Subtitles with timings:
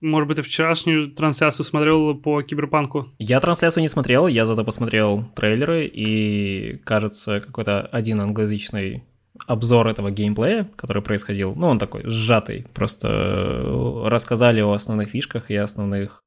[0.00, 3.08] Может быть, ты вчерашнюю трансляцию смотрел по Киберпанку?
[3.18, 9.04] Я трансляцию не смотрел, я зато посмотрел трейлеры, и, кажется, какой-то один англоязычный
[9.46, 15.50] обзор этого геймплея, который происходил, ну, он такой сжатый, просто э, рассказали о основных фишках
[15.50, 16.22] и основных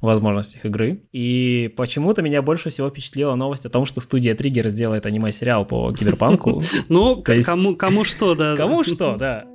[0.00, 1.02] возможностях игры.
[1.12, 5.92] И почему-то меня больше всего впечатлила новость о том, что студия Триггер сделает аниме-сериал по
[5.92, 6.62] киберпанку.
[6.88, 8.54] Ну, кому что, да.
[8.56, 9.46] Кому что, да.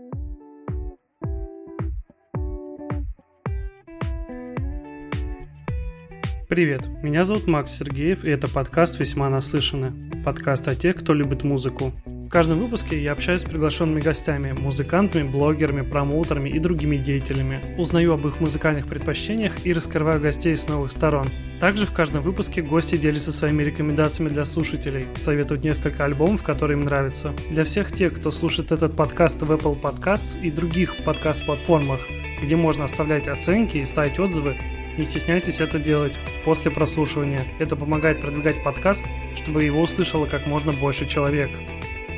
[6.49, 9.93] Привет, меня зовут Макс Сергеев, и это подкаст «Весьма наслышаны».
[10.25, 11.91] Подкаст о тех, кто любит музыку.
[12.07, 17.61] В каждом выпуске я общаюсь с приглашенными гостями, музыкантами, блогерами, промоутерами и другими деятелями.
[17.77, 21.27] Узнаю об их музыкальных предпочтениях и раскрываю гостей с новых сторон.
[21.59, 26.85] Также в каждом выпуске гости делятся своими рекомендациями для слушателей, советуют несколько альбомов, которые им
[26.85, 27.31] нравятся.
[27.51, 31.99] Для всех тех, кто слушает этот подкаст в Apple Podcasts и других подкаст-платформах,
[32.41, 34.55] где можно оставлять оценки и ставить отзывы,
[34.97, 37.41] не стесняйтесь это делать после прослушивания.
[37.59, 41.49] Это помогает продвигать подкаст, чтобы его услышало как можно больше человек.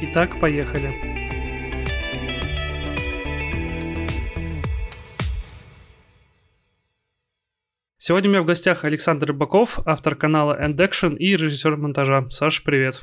[0.01, 0.91] Итак, поехали.
[8.03, 12.27] Сегодня у меня в гостях Александр Рыбаков, автор канала End Action и режиссер монтажа.
[12.31, 12.99] Саша, привет.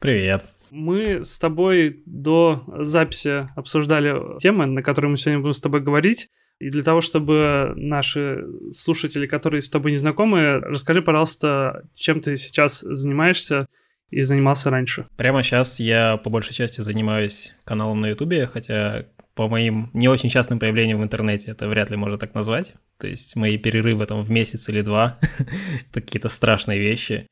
[0.00, 0.44] Привет.
[0.70, 6.28] Мы с тобой до записи обсуждали темы, на которые мы сегодня будем с тобой говорить.
[6.60, 12.36] И для того, чтобы наши слушатели, которые с тобой не знакомы, расскажи, пожалуйста, чем ты
[12.36, 13.66] сейчас занимаешься
[14.10, 15.06] и занимался раньше.
[15.16, 20.28] Прямо сейчас я по большей части занимаюсь каналом на Ютубе, хотя по моим не очень
[20.28, 22.74] частным появлениям в интернете это вряд ли можно так назвать.
[22.98, 25.18] То есть мои перерывы там в месяц или два—
[25.90, 27.26] это какие-то страшные вещи.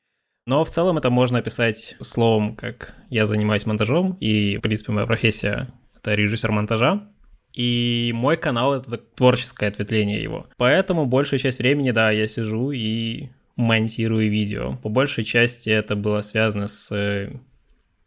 [0.46, 5.06] Но в целом это можно описать словом, как я занимаюсь монтажом, и, в принципе, моя
[5.06, 7.08] профессия— это режиссер монтажа.
[7.54, 10.46] И мой канал— это творческое ответвление его.
[10.56, 14.76] Поэтому большую часть времени, да, я сижу и монтирую видео.
[14.82, 17.32] По большей части это было связано с э,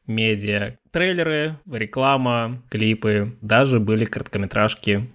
[0.07, 0.77] медиа.
[0.91, 5.09] Трейлеры, реклама, клипы, даже были короткометражки,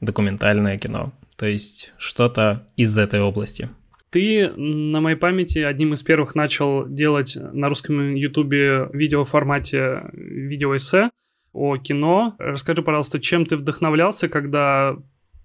[0.00, 1.12] документальное кино.
[1.36, 3.68] То есть что-то из этой области.
[4.10, 10.04] Ты на моей памяти одним из первых начал делать на русском ютубе видео в формате
[10.12, 11.10] видеоэссе
[11.56, 12.34] о кино.
[12.38, 14.96] Расскажи, пожалуйста, чем ты вдохновлялся, когда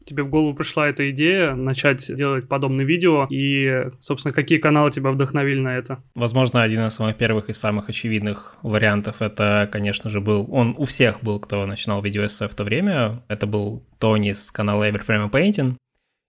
[0.05, 5.11] тебе в голову пришла эта идея начать делать подобные видео, и, собственно, какие каналы тебя
[5.11, 6.03] вдохновили на это?
[6.15, 10.47] Возможно, один из самых первых и самых очевидных вариантов это, конечно же, был...
[10.51, 13.23] Он у всех был, кто начинал видеоэссе в то время.
[13.27, 15.75] Это был Тони с канала Everframe Painting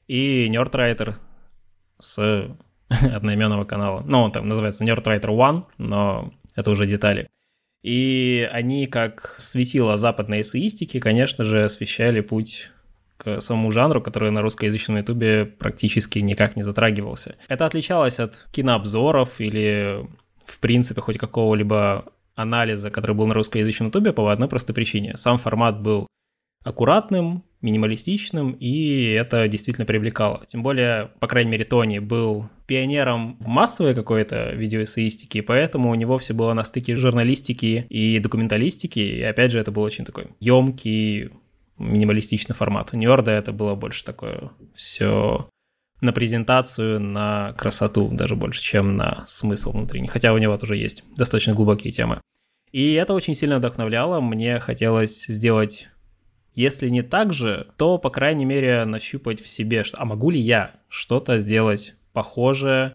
[0.06, 1.14] и Nerdwriter
[1.98, 2.18] с
[2.88, 4.04] одноименного канала.
[4.06, 7.28] Ну, он там называется Nerdwriter One, но это уже детали.
[7.82, 12.70] И они, как светило западной эссеистики, конечно же, освещали путь
[13.16, 17.36] к самому жанру, который на русскоязычном ютубе практически никак не затрагивался.
[17.48, 20.06] Это отличалось от кинообзоров или,
[20.44, 25.16] в принципе, хоть какого-либо анализа, который был на русскоязычном ютубе по одной простой причине.
[25.16, 26.06] Сам формат был
[26.64, 30.44] аккуратным, минималистичным, и это действительно привлекало.
[30.46, 36.34] Тем более, по крайней мере, Тони был пионером массовой какой-то видеоэссеистики, поэтому у него все
[36.34, 41.30] было на стыке журналистики и документалистики, и опять же, это был очень такой емкий,
[41.78, 42.90] минималистичный формат.
[42.92, 45.48] У Нерда это было больше такое все
[46.00, 50.08] на презентацию, на красоту, даже больше, чем на смысл внутренний.
[50.08, 52.20] Хотя у него тоже есть достаточно глубокие темы.
[52.72, 54.20] И это очень сильно вдохновляло.
[54.20, 55.88] Мне хотелось сделать
[56.54, 60.40] если не так же, то, по крайней мере, нащупать в себе, что, а могу ли
[60.40, 62.92] я что-то сделать похожее,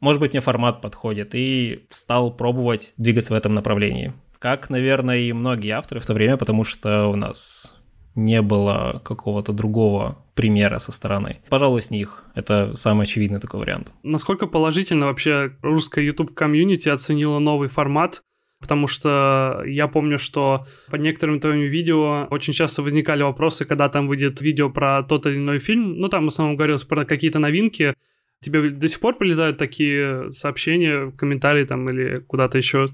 [0.00, 4.12] может быть, мне формат подходит, и стал пробовать двигаться в этом направлении.
[4.38, 7.76] Как, наверное, и многие авторы в то время, потому что у нас
[8.14, 11.40] не было какого-то другого примера со стороны.
[11.48, 13.92] Пожалуй, с них это самый очевидный такой вариант.
[14.02, 18.22] Насколько положительно вообще русская YouTube комьюнити оценила новый формат
[18.60, 24.06] потому что я помню, что под некоторыми твоими видео очень часто возникали вопросы, когда там
[24.06, 27.94] выйдет видео про тот или иной фильм, ну там в основном говорилось про какие-то новинки,
[28.40, 32.86] тебе до сих пор прилетают такие сообщения, комментарии там или куда-то еще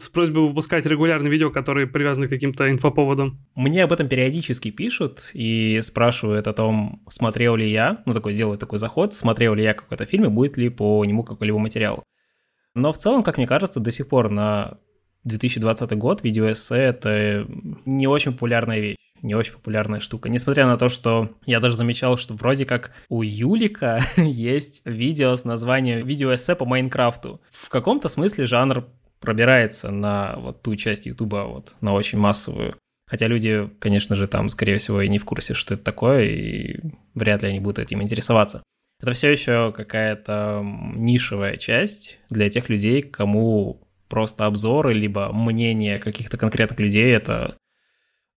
[0.00, 3.40] с просьбой выпускать регулярные видео, которые привязаны к каким-то инфоповодам.
[3.56, 8.58] Мне об этом периодически пишут и спрашивают о том, смотрел ли я, ну такой делаю
[8.58, 12.04] такой заход, смотрел ли я какой-то фильм и будет ли по нему какой-либо материал.
[12.74, 14.78] Но в целом, как мне кажется, до сих пор на
[15.28, 17.46] 2020 год видеоэссе— это
[17.84, 20.28] не очень популярная вещь не очень популярная штука.
[20.28, 25.44] Несмотря на то, что я даже замечал, что вроде как у Юлика есть видео с
[25.44, 27.40] названием «Видеоэссе по Майнкрафту».
[27.50, 28.86] В каком-то смысле жанр
[29.20, 32.76] пробирается на вот ту часть Ютуба, вот, на очень массовую.
[33.08, 36.80] Хотя люди, конечно же, там, скорее всего, и не в курсе, что это такое, и
[37.14, 38.62] вряд ли они будут этим интересоваться.
[39.00, 46.36] Это все еще какая-то нишевая часть для тех людей, кому просто обзоры, либо мнение каких-то
[46.36, 47.56] конкретных людей это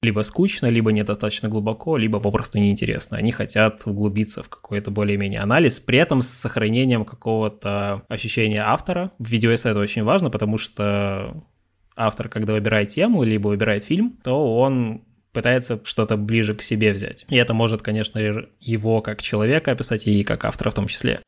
[0.03, 3.17] либо скучно, либо недостаточно глубоко, либо попросту неинтересно.
[3.17, 9.11] Они хотят углубиться в какой-то более-менее анализ, при этом с сохранением какого-то ощущения автора.
[9.19, 11.43] В видеоэссе это очень важно, потому что
[11.95, 15.03] автор, когда выбирает тему, либо выбирает фильм, то он
[15.33, 17.25] пытается что-то ближе к себе взять.
[17.29, 18.19] И это может, конечно,
[18.59, 21.21] его как человека описать и как автора в том числе.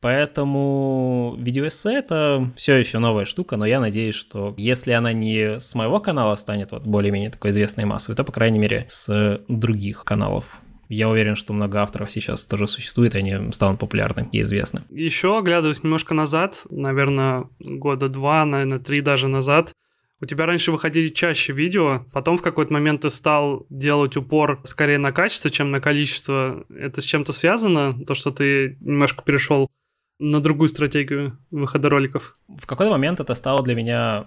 [0.00, 5.74] Поэтому видеоэссе— это все еще новая штука, но я надеюсь, что если она не с
[5.74, 10.60] моего канала станет вот более-менее такой известной массовой, то, по крайней мере, с других каналов.
[10.88, 14.82] Я уверен, что много авторов сейчас тоже существует, и они станут популярны и известны.
[14.90, 19.72] Еще, оглядываясь немножко назад, наверное, года два, наверное, три даже назад,
[20.22, 24.98] у тебя раньше выходили чаще видео, потом в какой-то момент ты стал делать упор скорее
[24.98, 26.64] на качество, чем на количество.
[26.68, 27.94] Это с чем-то связано?
[28.04, 29.70] То, что ты немножко перешел
[30.20, 32.36] на другую стратегию выхода роликов?
[32.46, 34.26] В какой-то момент это стало для меня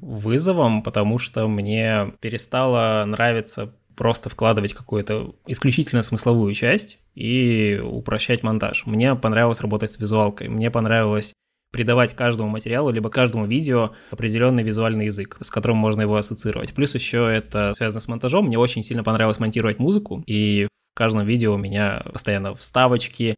[0.00, 8.86] вызовом, потому что мне перестало нравиться просто вкладывать какую-то исключительно смысловую часть и упрощать монтаж.
[8.86, 11.32] Мне понравилось работать с визуалкой, мне понравилось
[11.72, 16.74] придавать каждому материалу, либо каждому видео определенный визуальный язык, с которым можно его ассоциировать.
[16.74, 18.46] Плюс еще это связано с монтажом.
[18.46, 23.34] Мне очень сильно понравилось монтировать музыку, и в каждом видео у меня постоянно вставочки,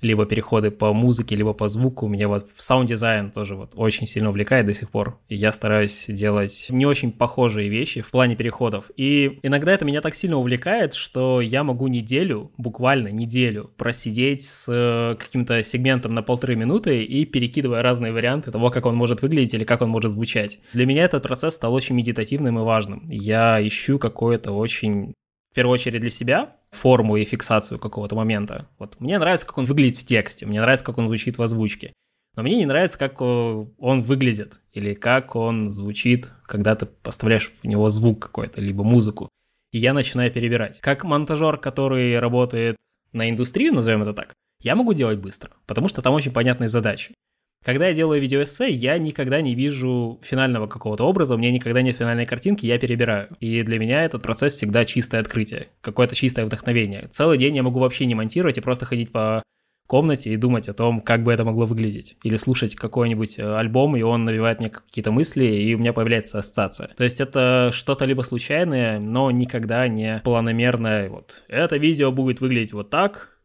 [0.00, 2.08] либо переходы по музыке, либо по звуку.
[2.08, 5.18] Меня вот саунд-дизайн тоже вот очень сильно увлекает до сих пор.
[5.28, 8.90] И я стараюсь делать не очень похожие вещи в плане переходов.
[8.96, 14.66] И иногда это меня так сильно увлекает, что я могу неделю, буквально неделю, просидеть с
[14.68, 19.54] э, каким-то сегментом на полторы минуты и перекидывая разные варианты того, как он может выглядеть
[19.54, 20.58] или как он может звучать.
[20.72, 23.08] Для меня этот процесс стал очень медитативным и важным.
[23.08, 25.14] Я ищу какое-то очень
[25.50, 28.68] в первую очередь для себя форму и фиксацию какого-то момента.
[28.78, 31.92] Вот мне нравится, как он выглядит в тексте, мне нравится, как он звучит в озвучке.
[32.36, 37.66] Но мне не нравится, как он выглядит или как он звучит, когда ты поставляешь в
[37.66, 39.28] него звук какой-то, либо музыку.
[39.72, 40.80] И я начинаю перебирать.
[40.80, 42.76] Как монтажер, который работает
[43.12, 44.32] на индустрию, назовем это так,
[44.62, 47.14] я могу делать быстро, потому что там очень понятные задачи.
[47.62, 51.94] Когда я делаю видеоэссе, я никогда не вижу финального какого-то образа, у меня никогда нет
[51.94, 53.28] финальной картинки, я перебираю.
[53.40, 57.08] И для меня этот процесс всегда чистое открытие, какое-то чистое вдохновение.
[57.10, 59.42] Целый день я могу вообще не монтировать и просто ходить по
[59.90, 62.16] комнате и думать о том, как бы это могло выглядеть.
[62.22, 66.38] Или слушать какой-нибудь э, альбом, и он навевает мне какие-то мысли, и у меня появляется
[66.38, 66.88] ассоциация.
[66.96, 71.10] То есть это что-то либо случайное, но никогда не планомерное.
[71.10, 73.39] Вот это видео будет выглядеть вот так,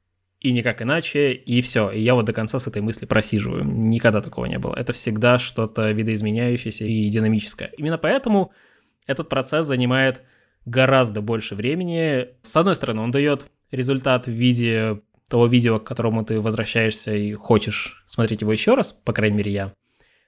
[0.45, 1.89] и никак иначе, и все.
[1.89, 3.63] И я вот до конца с этой мысли просиживаю.
[3.63, 4.75] Никогда такого не было.
[4.75, 7.71] Это всегда что-то видоизменяющееся и динамическое.
[7.77, 8.51] Именно поэтому
[9.07, 10.21] этот процесс занимает
[10.65, 12.27] гораздо больше времени.
[12.44, 17.33] С одной стороны, он дает результат в виде того видео, к которому ты возвращаешься и
[17.33, 19.74] хочешь смотреть его еще раз, по крайней мере, я.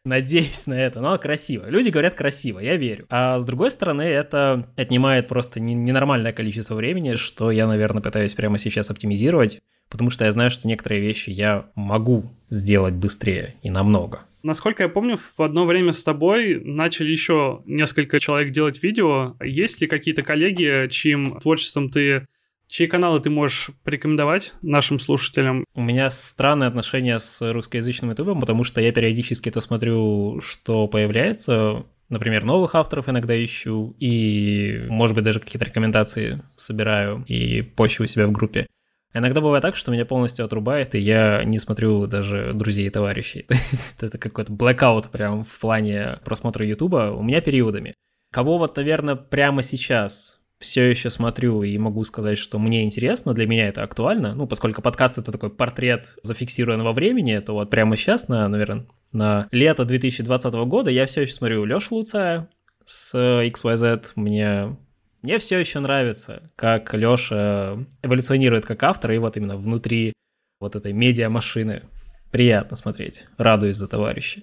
[0.03, 1.69] Надеюсь на это, но красиво.
[1.69, 3.05] Люди говорят красиво, я верю.
[3.09, 8.57] А с другой стороны, это отнимает просто ненормальное количество времени, что я, наверное, пытаюсь прямо
[8.57, 14.21] сейчас оптимизировать потому что я знаю, что некоторые вещи я могу сделать быстрее и намного.
[14.43, 19.35] Насколько я помню, в одно время с тобой начали еще несколько человек делать видео.
[19.43, 22.27] Есть ли какие-то коллеги, чьим творчеством ты
[22.69, 25.63] Чьи каналы ты можешь порекомендовать нашим слушателям?
[25.73, 31.85] У меня странные отношения с русскоязычным ютубом, потому что я периодически то смотрю, что появляется.
[32.09, 38.05] Например, новых авторов иногда ищу, и, может быть, даже какие-то рекомендации собираю и пощу у
[38.05, 38.67] себя в группе.
[39.13, 43.43] Иногда бывает так, что меня полностью отрубает, и я не смотрю даже друзей и товарищей.
[43.47, 47.93] То есть это какой-то блэкаут прям в плане просмотра Ютуба у меня периодами.
[48.31, 53.45] Кого вот, наверное, прямо сейчас все еще смотрю и могу сказать, что мне интересно, для
[53.45, 58.27] меня это актуально, ну, поскольку подкаст— это такой портрет зафиксированного времени, то вот прямо сейчас,
[58.27, 62.49] на, наверное, на лето 2020 года я все еще смотрю Лешу Луцая
[62.85, 64.77] с XYZ, мне
[65.21, 70.13] мне все еще нравится, как Леша эволюционирует как автор, и вот именно внутри
[70.59, 71.83] вот этой медиа-машины.
[72.31, 74.41] Приятно смотреть, радуюсь за товарища.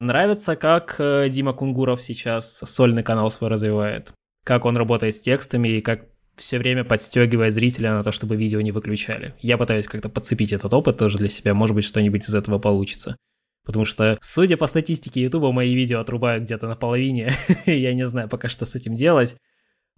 [0.00, 4.12] Нравится, как э, Дима Кунгуров сейчас сольный канал свой развивает,
[4.44, 6.02] как он работает с текстами и как
[6.36, 9.34] все время подстегивая зрителя на то, чтобы видео не выключали.
[9.40, 13.16] Я пытаюсь как-то подцепить этот опыт тоже для себя, может быть, что-нибудь из этого получится.
[13.64, 17.32] Потому что, судя по статистике Ютуба, мои видео отрубают где-то на половине.
[17.66, 19.36] Я не знаю пока что с этим делать.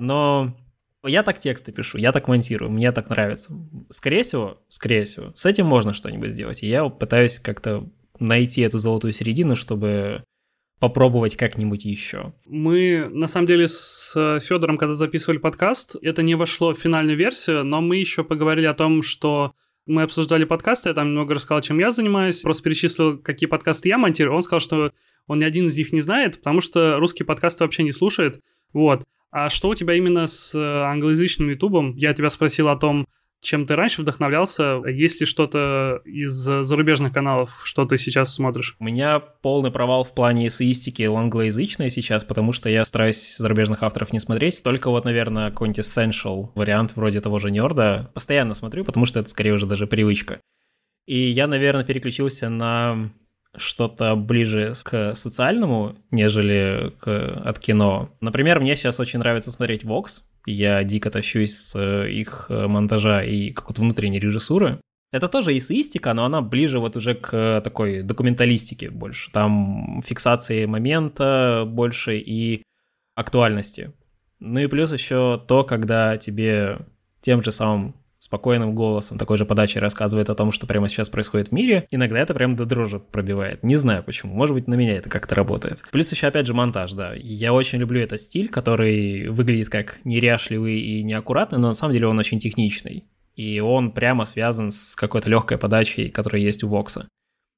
[0.01, 0.57] Но
[1.05, 3.53] я так тексты пишу, я так монтирую, мне так нравится.
[3.91, 6.63] Скорее всего, скорее всего, с этим можно что-нибудь сделать.
[6.63, 7.89] И я пытаюсь как-то
[8.19, 10.25] найти эту золотую середину, чтобы
[10.79, 12.33] попробовать как-нибудь еще.
[12.47, 17.65] Мы, на самом деле, с Федором, когда записывали подкаст, это не вошло в финальную версию,
[17.65, 19.53] но мы еще поговорили о том, что
[19.87, 23.99] мы обсуждали подкасты, я там немного рассказал, чем я занимаюсь, просто перечислил, какие подкасты я
[23.99, 24.37] монтирую.
[24.37, 24.93] Он сказал, что
[25.27, 28.41] он ни один из них не знает, потому что русские подкасты вообще не слушает.
[28.73, 29.05] Вот.
[29.31, 31.95] А что у тебя именно с англоязычным ютубом?
[31.97, 33.07] Я тебя спросил о том,
[33.43, 34.83] чем ты раньше вдохновлялся?
[34.87, 38.77] Есть ли что-то из зарубежных каналов, что ты сейчас смотришь?
[38.79, 44.13] У меня полный провал в плане эссеистики англоязычной сейчас, потому что я стараюсь зарубежных авторов
[44.13, 44.63] не смотреть.
[44.63, 49.31] Только вот, наверное, какой-нибудь essential вариант вроде того же Нерда постоянно смотрю, потому что это
[49.31, 50.41] скорее уже даже привычка.
[51.07, 53.11] И я, наверное, переключился на
[53.57, 58.11] что-то ближе к социальному, нежели к, от кино.
[58.21, 63.23] Например, мне сейчас очень нравится смотреть Vox, я дико тащусь с э, их э, монтажа
[63.23, 64.81] и какой-то внутренней режиссуры.
[65.13, 69.31] Это тоже эссеистика, но она ближе вот уже к такой документалистике больше.
[69.33, 72.63] Там фиксации момента больше и
[73.17, 73.93] актуальности.
[74.39, 76.79] Ну и плюс еще то, когда тебе
[77.21, 77.95] тем же самым
[78.31, 82.21] спокойным голосом, такой же подачей рассказывает о том, что прямо сейчас происходит в мире, иногда
[82.21, 83.65] это прям до дрожи пробивает.
[83.65, 85.83] Не знаю почему, может быть на меня это как-то работает.
[85.91, 87.13] Плюс еще опять же монтаж, да.
[87.17, 92.07] Я очень люблю этот стиль, который выглядит как неряшливый и неаккуратный, но на самом деле
[92.07, 93.05] он очень техничный.
[93.35, 97.09] И он прямо связан с какой-то легкой подачей, которая есть у Вокса.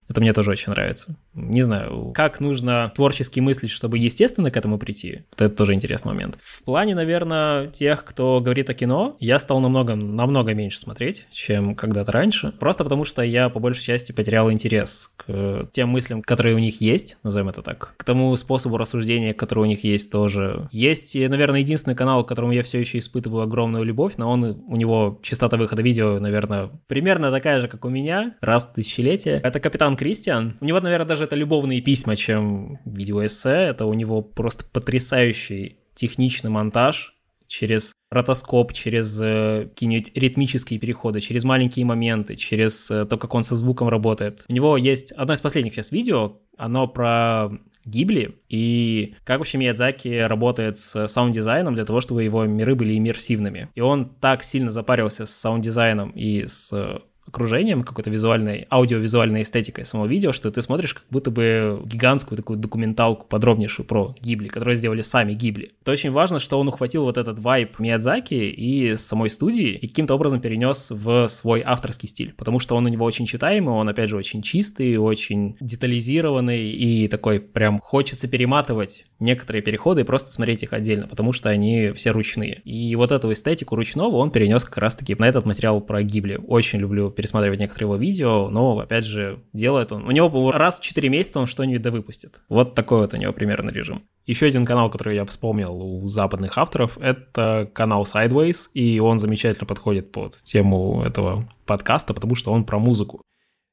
[0.09, 1.17] Это мне тоже очень нравится.
[1.35, 5.23] Не знаю, как нужно творчески мыслить, чтобы естественно к этому прийти.
[5.33, 6.37] Вот это тоже интересный момент.
[6.41, 11.75] В плане, наверное, тех, кто говорит о кино, я стал намного, намного меньше смотреть, чем
[11.75, 12.53] когда-то раньше.
[12.59, 16.81] Просто потому, что я по большей части потерял интерес к тем мыслям, которые у них
[16.81, 20.69] есть, назовем это так, к тому способу рассуждения, который у них есть тоже.
[20.73, 24.77] Есть, наверное, единственный канал, к которому я все еще испытываю огромную любовь, но он, у
[24.77, 29.41] него частота выхода видео, наверное, примерно такая же, как у меня, раз в тысячелетие.
[29.43, 30.57] Это «Капитан Кристиан.
[30.61, 33.51] У него, наверное, даже это любовные письма, чем видеоэссе.
[33.51, 37.15] Это у него просто потрясающий техничный монтаж
[37.53, 43.43] через ротоскоп, через э, какие-нибудь ритмические переходы, через маленькие моменты, через э, то, как он
[43.43, 44.47] со звуком работает.
[44.49, 47.51] У него есть одно из последних сейчас видео, оно про
[47.85, 53.69] Гибли, и как вообще Миядзаки работает с саунд-дизайном для того, чтобы его миры были иммерсивными.
[53.75, 60.07] И он так сильно запарился с саунд-дизайном и с окружением, какой-то визуальной, аудиовизуальной эстетикой самого
[60.07, 65.01] видео, что ты смотришь как будто бы гигантскую такую документалку подробнейшую про Гибли, которую сделали
[65.01, 65.73] сами Гибли.
[65.81, 70.15] Это очень важно, что он ухватил вот этот вайб Миядзаки и самой студии и каким-то
[70.15, 74.11] образом перенес в свой авторский стиль, потому что он у него очень читаемый, он опять
[74.11, 80.65] же очень чистый, очень детализированный и такой прям хочется перематывать некоторые переходы и просто смотреть
[80.65, 82.61] их отдельно, потому что они все ручные.
[82.65, 86.39] И вот эту эстетику ручного он перенес как раз-таки на этот материал про Гибли.
[86.47, 90.05] Очень люблю пересматривать некоторые его видео, но, опять же, делает он...
[90.05, 92.43] У него раз в 4 месяца он что-нибудь да выпустит.
[92.49, 94.03] Вот такой вот у него примерно режим.
[94.27, 99.67] Еще один канал, который я вспомнил у западных авторов, это канал Sideways, и он замечательно
[99.67, 103.23] подходит под тему этого подкаста, потому что он про музыку.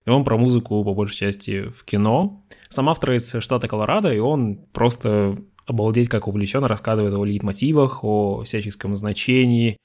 [0.05, 2.43] И он про музыку, по большей части, в кино.
[2.69, 8.43] Сам автор из штата Колорадо, и он просто обалдеть как увлеченно рассказывает о лейтмотивах, о
[8.43, 9.77] всяческом значении,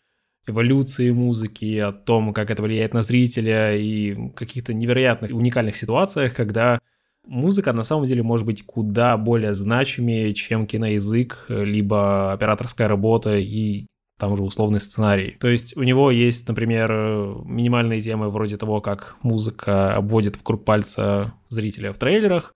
[0.47, 6.79] эволюции музыки, о том, как это влияет на зрителя и каких-то невероятных уникальных ситуациях, когда
[7.27, 13.87] музыка на самом деле может быть куда более значимее, чем киноязык, либо операторская работа и
[14.19, 15.37] там же условный сценарий.
[15.41, 16.91] То есть у него есть, например,
[17.45, 22.53] минимальные темы вроде того, как музыка обводит вокруг пальца зрителя в трейлерах,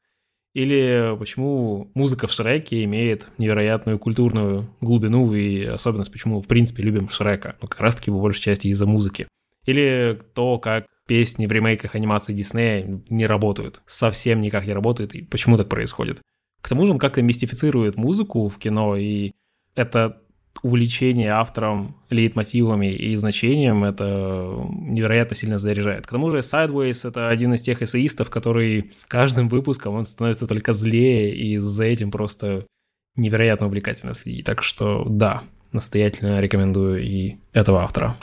[0.55, 7.09] или почему музыка в Шреке имеет невероятную культурную глубину и особенность, почему, в принципе, любим
[7.09, 7.57] Шрека.
[7.61, 9.29] Ну, как раз-таки, по большей части, из-за музыки.
[9.67, 13.83] Или то, как песни в ремейках анимации Диснея не работают.
[13.87, 16.21] Совсем никак не работают, и почему так происходит.
[16.61, 19.33] К тому же он как-то мистифицирует музыку в кино, и
[19.75, 20.23] это
[20.63, 26.07] увлечение автором лейтмотивами и значением это невероятно сильно заряжает.
[26.07, 30.47] К тому же Sideways— это один из тех эссеистов, который с каждым выпуском он становится
[30.47, 32.67] только злее, и за этим просто
[33.17, 34.47] невероятно увлекательно следить.
[34.47, 38.17] Так что да, настоятельно рекомендую и этого автора.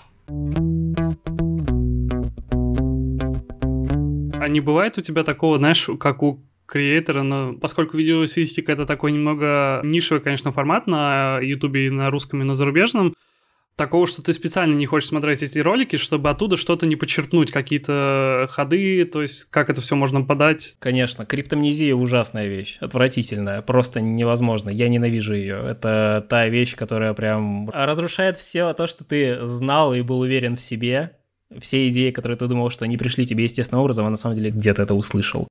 [4.37, 9.11] А не бывает у тебя такого, знаешь, как у креатора, но поскольку видеоэссеистика это такой
[9.11, 13.15] немного нишевый, конечно, формат на ютубе и на русском, и на зарубежном,
[13.75, 18.47] такого, что ты специально не хочешь смотреть эти ролики, чтобы оттуда что-то не подчеркнуть, какие-то
[18.49, 20.75] ходы, то есть как это все можно подать.
[20.79, 25.61] Конечно, криптомнезия ужасная вещь, отвратительная, просто невозможно, я ненавижу ее.
[25.69, 30.61] Это та вещь, которая прям разрушает все то, что ты знал и был уверен в
[30.61, 31.17] себе,
[31.59, 34.51] все идеи, которые ты думал, что они пришли тебе естественным образом, а на самом деле
[34.51, 35.47] где-то это услышал.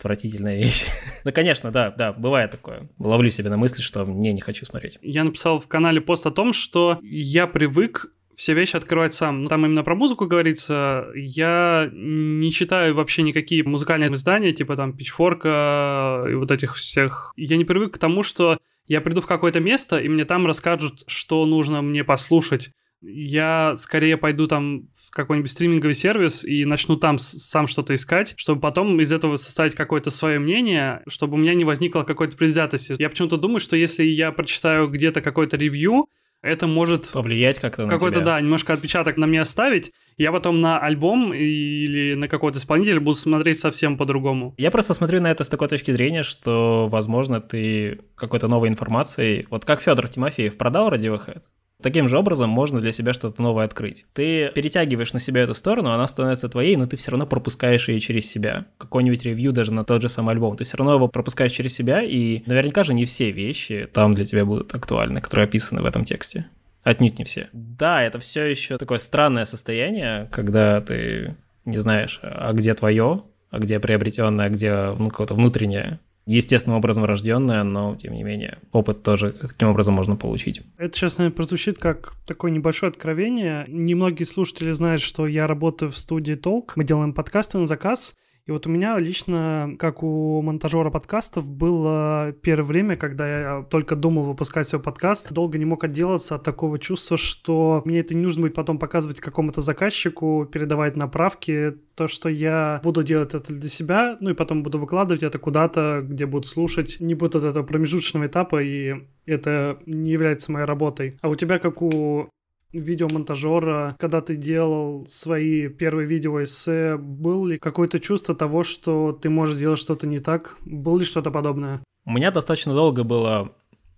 [0.00, 0.86] Отвратительная вещь.
[1.24, 2.88] ну, конечно, да, да, бывает такое.
[2.98, 4.98] Ловлю себя на мысли, что не, не хочу смотреть.
[5.02, 9.42] Я написал в канале пост о том, что я привык все вещи открывать сам.
[9.42, 11.08] Ну, там именно про музыку говорится.
[11.14, 17.34] Я не читаю вообще никакие музыкальные издания, типа там Пичфорка и вот этих всех.
[17.36, 21.04] Я не привык к тому, что я приду в какое-то место, и мне там расскажут,
[21.06, 22.70] что нужно мне послушать
[23.02, 28.60] я скорее пойду там в какой-нибудь стриминговый сервис и начну там сам что-то искать, чтобы
[28.60, 32.96] потом из этого составить какое-то свое мнение, чтобы у меня не возникло какой-то предвзятости.
[32.98, 36.08] Я почему-то думаю, что если я прочитаю где-то какой-то ревью,
[36.42, 39.92] это может повлиять как-то на какой-то, да, немножко отпечаток на меня оставить.
[40.16, 44.54] Я потом на альбом или на какой-то исполнитель буду смотреть совсем по-другому.
[44.56, 49.46] Я просто смотрю на это с такой точки зрения, что, возможно, ты какой-то новой информацией...
[49.50, 51.42] Вот как Федор Тимофеев продал Radiohead,
[51.82, 54.04] Таким же образом можно для себя что-то новое открыть.
[54.12, 58.00] Ты перетягиваешь на себя эту сторону, она становится твоей, но ты все равно пропускаешь ее
[58.00, 58.66] через себя.
[58.78, 60.56] Какой-нибудь ревью даже на тот же самый альбом.
[60.56, 64.24] Ты все равно его пропускаешь через себя, и наверняка же не все вещи там для
[64.24, 66.46] тебя будут актуальны, которые описаны в этом тексте.
[66.82, 67.48] Отнюдь не все.
[67.52, 73.58] Да, это все еще такое странное состояние, когда ты не знаешь, а где твое, а
[73.58, 76.00] где приобретенное, а где ну, какое-то внутреннее
[76.36, 80.62] естественным образом рожденная, но, тем не менее, опыт тоже таким образом можно получить.
[80.78, 83.64] Это сейчас, наверное, прозвучит как такое небольшое откровение.
[83.68, 86.74] Немногие слушатели знают, что я работаю в студии Толк.
[86.76, 88.14] Мы делаем подкасты на заказ,
[88.46, 93.96] и вот у меня лично, как у монтажера подкастов, было первое время, когда я только
[93.96, 98.22] думал выпускать свой подкаст, долго не мог отделаться от такого чувства, что мне это не
[98.22, 103.68] нужно будет потом показывать какому-то заказчику, передавать направки, то, что я буду делать это для
[103.68, 108.26] себя, ну и потом буду выкладывать это куда-то, где буду слушать, не будет этого промежуточного
[108.26, 108.94] этапа, и
[109.26, 111.16] это не является моей работой.
[111.20, 112.28] А у тебя, как у
[112.72, 119.28] видеомонтажера, когда ты делал свои первые видео эссе, был ли какое-то чувство того, что ты
[119.30, 120.56] можешь сделать что-то не так?
[120.64, 121.80] Было ли что-то подобное?
[122.04, 123.52] У меня достаточно долго было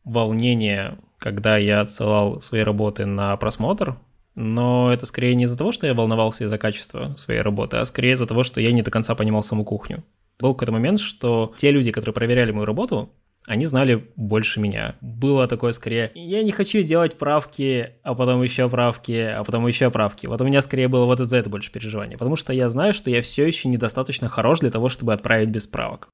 [0.05, 3.97] волнение, когда я отсылал свои работы на просмотр,
[4.35, 8.13] но это скорее не из-за того, что я волновался из-за качества своей работы, а скорее
[8.13, 10.03] из-за того, что я не до конца понимал саму кухню.
[10.41, 13.11] Был какой-то момент, что те люди, которые проверяли мою работу,
[13.47, 14.97] они знали больше меня.
[15.01, 19.91] Было такое скорее, я не хочу делать правки, а потом еще правки, а потом еще
[19.91, 20.27] правки.
[20.27, 23.11] Вот у меня скорее было вот за это больше переживание, потому что я знаю, что
[23.11, 26.09] я все еще недостаточно хорош для того, чтобы отправить без правок.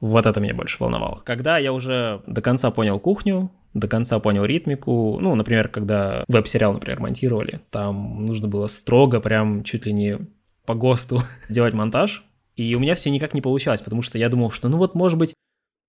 [0.00, 1.22] Вот это меня больше волновало.
[1.24, 6.72] Когда я уже до конца понял кухню, до конца понял ритмику, ну, например, когда веб-сериал,
[6.72, 10.18] например, монтировали, там нужно было строго, прям чуть ли не
[10.66, 12.24] по ГОСТу делать монтаж,
[12.56, 15.18] и у меня все никак не получалось, потому что я думал, что ну вот, может
[15.18, 15.34] быть,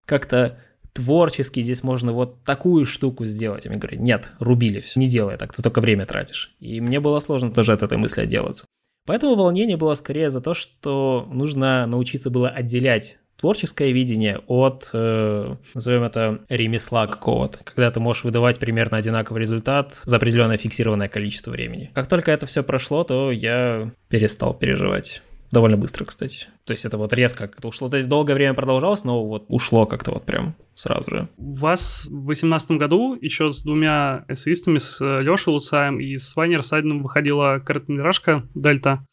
[0.06, 0.60] как-то
[0.96, 3.68] творчески здесь можно вот такую штуку сделать.
[3.68, 6.56] Мне говорят, нет, рубили все, не делай так, ты только время тратишь.
[6.60, 8.66] И мне было сложно тоже от этой мысли отделаться.
[9.06, 15.56] Поэтому волнение было скорее за то, что нужно научиться было отделять творческое видение от, э,
[15.74, 21.52] назовем это, ремесла какого-то, когда ты можешь выдавать примерно одинаковый результат за определенное фиксированное количество
[21.52, 21.92] времени.
[21.94, 25.22] Как только это все прошло, то я перестал переживать.
[25.56, 26.48] Довольно быстро, кстати.
[26.66, 27.88] То есть это вот резко как-то ушло.
[27.88, 31.30] То есть долгое время продолжалось, но вот ушло как-то вот прям сразу же.
[31.38, 36.58] У вас в 2018 году еще с двумя эссеистами, с Лешей Луцаем и с Ваней
[36.58, 39.06] Рассадиным выходила короткометражка «Дельта».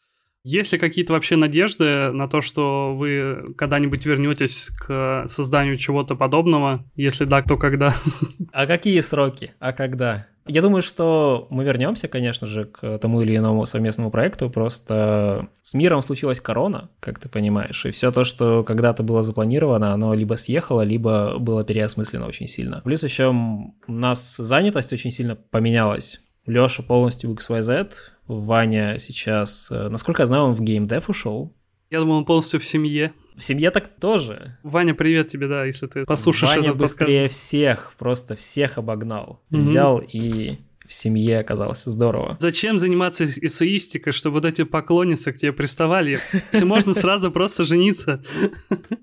[0.45, 6.85] Есть ли какие-то вообще надежды на то, что вы когда-нибудь вернетесь к созданию чего-то подобного?
[6.97, 7.95] Если да, то когда?
[8.53, 9.55] А какие сроки?
[9.61, 10.27] А когда?
[10.47, 14.51] Я думаю, что мы вернемся, конечно же, к тому или иному совместному проекту.
[14.51, 19.93] Просто с миром случилась корона, как ты понимаешь, и все то, что когда-то было запланировано,
[19.93, 22.81] оно либо съехало, либо было переосмыслено очень сильно.
[22.83, 26.21] Плюс еще у нас занятость очень сильно поменялась.
[26.45, 27.93] Леша полностью в XYZ,
[28.27, 31.53] Ваня сейчас, э, насколько я знаю, он в геймдев ушел.
[31.91, 33.13] Я думал, он полностью в семье.
[33.37, 34.59] В семье так тоже.
[34.63, 37.41] Ваня, привет тебе, да, если ты послушаешь Ваня этот быстрее подкаст.
[37.41, 39.43] всех, просто всех обогнал.
[39.51, 39.61] Мгм.
[39.61, 40.59] Взял и
[40.93, 42.37] в семье оказался здорово.
[42.39, 46.19] Зачем заниматься эссеистикой, чтобы вот эти поклонницы к тебе приставали?
[46.53, 48.23] Если можно сразу просто жениться.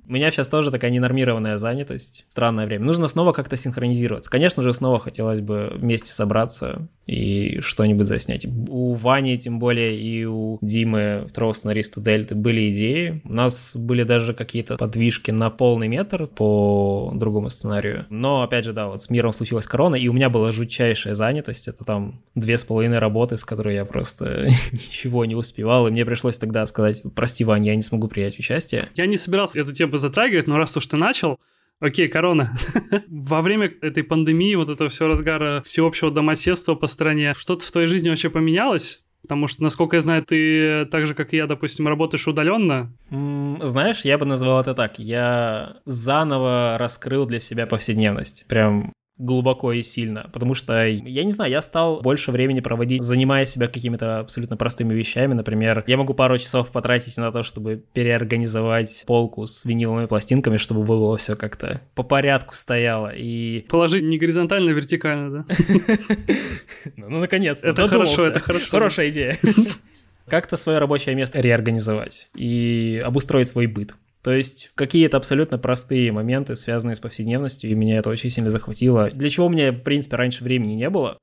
[0.07, 2.25] У меня сейчас тоже такая ненормированная занятость.
[2.27, 2.85] Странное время.
[2.85, 4.29] Нужно снова как-то синхронизироваться.
[4.29, 8.45] Конечно же, снова хотелось бы вместе собраться и что-нибудь заснять.
[8.45, 13.21] У Вани, тем более, и у Димы, второго сценариста Дельты, были идеи.
[13.23, 18.05] У нас были даже какие-то подвижки на полный метр по другому сценарию.
[18.09, 21.67] Но, опять же, да, вот с миром случилась корона, и у меня была жутчайшая занятость.
[21.67, 25.87] Это там две с половиной работы, с которой я просто ничего не успевал.
[25.87, 28.89] И мне пришлось тогда сказать, прости, Вань, я не смогу принять участие.
[28.95, 31.39] Я не собирался эту тему затрагивать, но раз уж ты начал,
[31.81, 32.51] Окей, корона.
[33.07, 37.87] Во время этой пандемии, вот этого все разгара всеобщего домоседства по стране, что-то в твоей
[37.87, 39.03] жизни вообще поменялось?
[39.21, 42.93] Потому что, насколько я знаю, ты так же, как и я, допустим, работаешь удаленно.
[43.09, 44.97] Знаешь, я бы назвал это так.
[44.97, 48.45] Я заново раскрыл для себя повседневность.
[48.47, 53.45] Прям глубоко и сильно, потому что, я не знаю, я стал больше времени проводить, занимая
[53.45, 55.33] себя какими-то абсолютно простыми вещами.
[55.33, 60.83] Например, я могу пару часов потратить на то, чтобы переорганизовать полку с виниловыми пластинками, чтобы
[60.83, 63.13] было все как-то по порядку стояло.
[63.13, 63.65] И...
[63.69, 65.55] Положить не горизонтально, а вертикально, да?
[66.95, 67.67] Ну, наконец-то.
[67.67, 68.65] Это хорошо, это хорошо.
[68.71, 69.37] Хорошая идея.
[70.27, 73.95] Как-то свое рабочее место реорганизовать и обустроить свой быт.
[74.23, 79.09] То есть какие-то абсолютно простые моменты, связанные с повседневностью, и меня это очень сильно захватило.
[79.11, 81.17] Для чего у меня, в принципе, раньше времени не было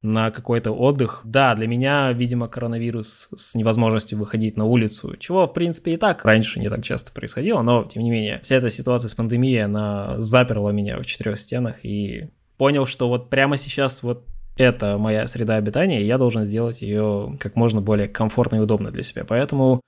[0.00, 1.20] на какой-то отдых.
[1.24, 6.24] Да, для меня, видимо, коронавирус с невозможностью выходить на улицу, чего, в принципе, и так
[6.24, 10.18] раньше не так часто происходило, но, тем не менее, вся эта ситуация с пандемией, она
[10.20, 14.24] заперла меня в четырех стенах и понял, что вот прямо сейчас вот
[14.56, 18.90] это моя среда обитания, и я должен сделать ее как можно более комфортной и удобной
[18.90, 19.24] для себя.
[19.24, 19.80] Поэтому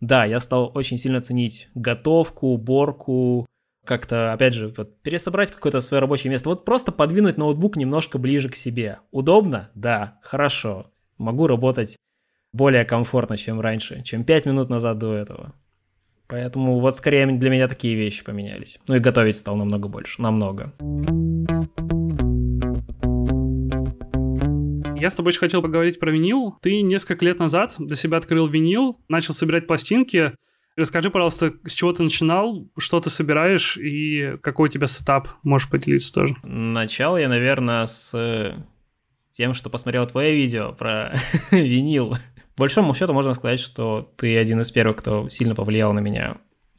[0.00, 3.46] да, я стал очень сильно ценить готовку, уборку,
[3.84, 6.50] как-то, опять же, вот, пересобрать какое-то свое рабочее место.
[6.50, 8.98] Вот просто подвинуть ноутбук немножко ближе к себе.
[9.10, 9.70] Удобно?
[9.74, 10.92] Да, хорошо.
[11.16, 11.96] Могу работать
[12.52, 15.54] более комфортно, чем раньше, чем 5 минут назад до этого.
[16.26, 18.78] Поэтому вот скорее для меня такие вещи поменялись.
[18.86, 20.74] Ну и готовить стал намного больше, намного.
[25.00, 26.58] Я с тобой еще хотел поговорить про винил.
[26.60, 30.32] Ты несколько лет назад для себя открыл винил, начал собирать пластинки.
[30.76, 35.70] Расскажи, пожалуйста, с чего ты начинал, что ты собираешь и какой у тебя сетап, можешь
[35.70, 36.36] поделиться тоже.
[36.42, 38.56] Начал я, наверное, с
[39.32, 41.14] тем, что посмотрел твое видео про
[41.50, 42.16] винил.
[42.56, 46.38] По большому счету можно сказать, что ты один из первых, кто сильно повлиял на меня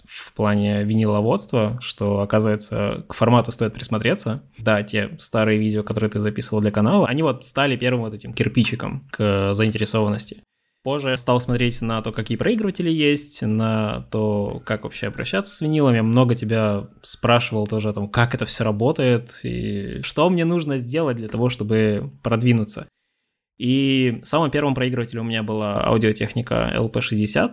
[0.10, 4.42] в плане виниловодства, что, оказывается, к формату стоит присмотреться.
[4.58, 8.34] Да, те старые видео, которые ты записывал для канала, они вот стали первым вот этим
[8.34, 10.42] кирпичиком к заинтересованности.
[10.82, 16.00] Позже стал смотреть на то, какие проигрыватели есть, на то, как вообще обращаться с винилами.
[16.00, 21.18] Много тебя спрашивал тоже о том, как это все работает и что мне нужно сделать
[21.18, 22.88] для того, чтобы продвинуться.
[23.60, 27.52] И самым первым проигрывателем у меня была аудиотехника LP60,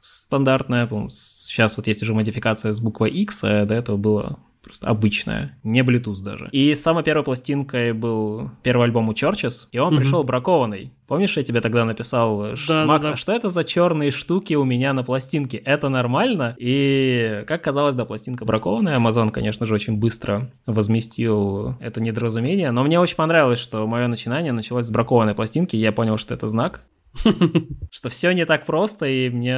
[0.00, 0.88] стандартная.
[1.08, 5.80] Сейчас вот есть уже модификация с буквой X, а до этого было просто обычная, не
[5.80, 6.48] Bluetooth даже.
[6.52, 10.00] И самой первой пластинкой был первый альбом у Churches, и он угу.
[10.00, 10.92] пришел бракованный.
[11.06, 13.14] Помнишь, я тебе тогда написал, да, Макс, да, да.
[13.14, 15.56] а что это за черные штуки у меня на пластинке?
[15.58, 16.54] Это нормально?
[16.58, 18.96] И как казалось, да, пластинка бракованная.
[18.96, 24.52] Amazon, конечно же, очень быстро возместил это недоразумение, но мне очень понравилось, что мое начинание
[24.52, 26.82] началось с бракованной пластинки, я понял, что это знак,
[27.90, 29.56] что все не так просто, и мне...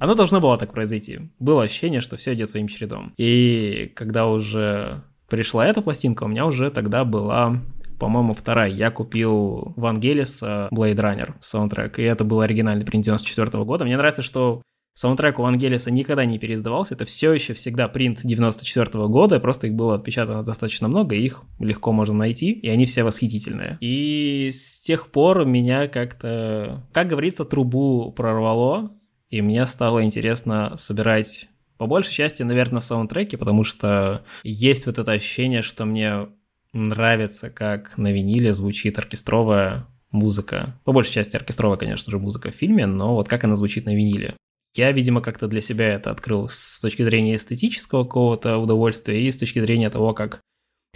[0.00, 1.30] Оно должно было так произойти.
[1.38, 3.14] Было ощущение, что все идет своим чередом.
[3.16, 7.60] И когда уже пришла эта пластинка, у меня уже тогда была
[8.00, 8.70] по-моему, вторая.
[8.70, 13.84] Я купил Вангелиса Blade Runner саундтрек, и это был оригинальный принт 94 года.
[13.84, 14.62] Мне нравится, что
[14.94, 19.66] Саундтрек у Ангелиса никогда не переиздавался, это все еще всегда принт 94 -го года, просто
[19.66, 23.78] их было отпечатано достаточно много, их легко можно найти, и они все восхитительные.
[23.80, 28.92] И с тех пор меня как-то, как говорится, трубу прорвало,
[29.30, 31.48] и мне стало интересно собирать
[31.78, 36.28] по большей части, наверное, саундтреки, потому что есть вот это ощущение, что мне
[36.74, 40.78] нравится, как на виниле звучит оркестровая музыка.
[40.84, 43.94] По большей части оркестровая, конечно же, музыка в фильме, но вот как она звучит на
[43.94, 44.34] виниле.
[44.76, 49.36] Я, видимо, как-то для себя это открыл с точки зрения эстетического какого-то удовольствия и с
[49.36, 50.40] точки зрения того, как,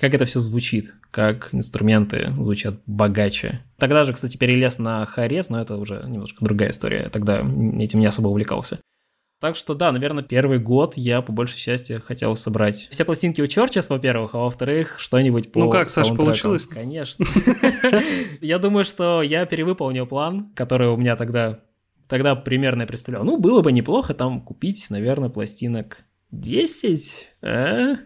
[0.00, 3.64] как это все звучит, как инструменты звучат богаче.
[3.76, 7.08] Тогда же, кстати, перелез на Харес, но это уже немножко другая история.
[7.08, 8.78] Тогда этим не особо увлекался.
[9.40, 13.46] Так что да, наверное, первый год я по большей части хотел собрать все пластинки у
[13.46, 16.66] Чорчес, во-первых, а во-вторых, что-нибудь по Ну как, Саш, получилось?
[16.66, 17.26] Конечно.
[18.40, 21.60] Я думаю, что я перевыполнил план, который у меня тогда
[22.08, 27.96] тогда примерно я представлял, ну, было бы неплохо там купить, наверное, пластинок 10, э?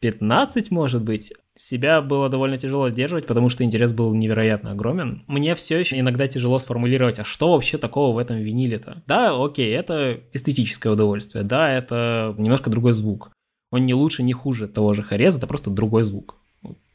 [0.00, 1.32] 15, может быть.
[1.56, 5.24] Себя было довольно тяжело сдерживать, потому что интерес был невероятно огромен.
[5.28, 9.02] Мне все еще иногда тяжело сформулировать, а что вообще такого в этом виниле-то?
[9.06, 13.32] Да, окей, это эстетическое удовольствие, да, это немножко другой звук.
[13.70, 16.36] Он не лучше, не хуже того же Хореза, это просто другой звук.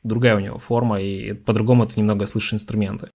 [0.04, 3.10] Другая у него форма, и по-другому ты немного слышишь инструменты.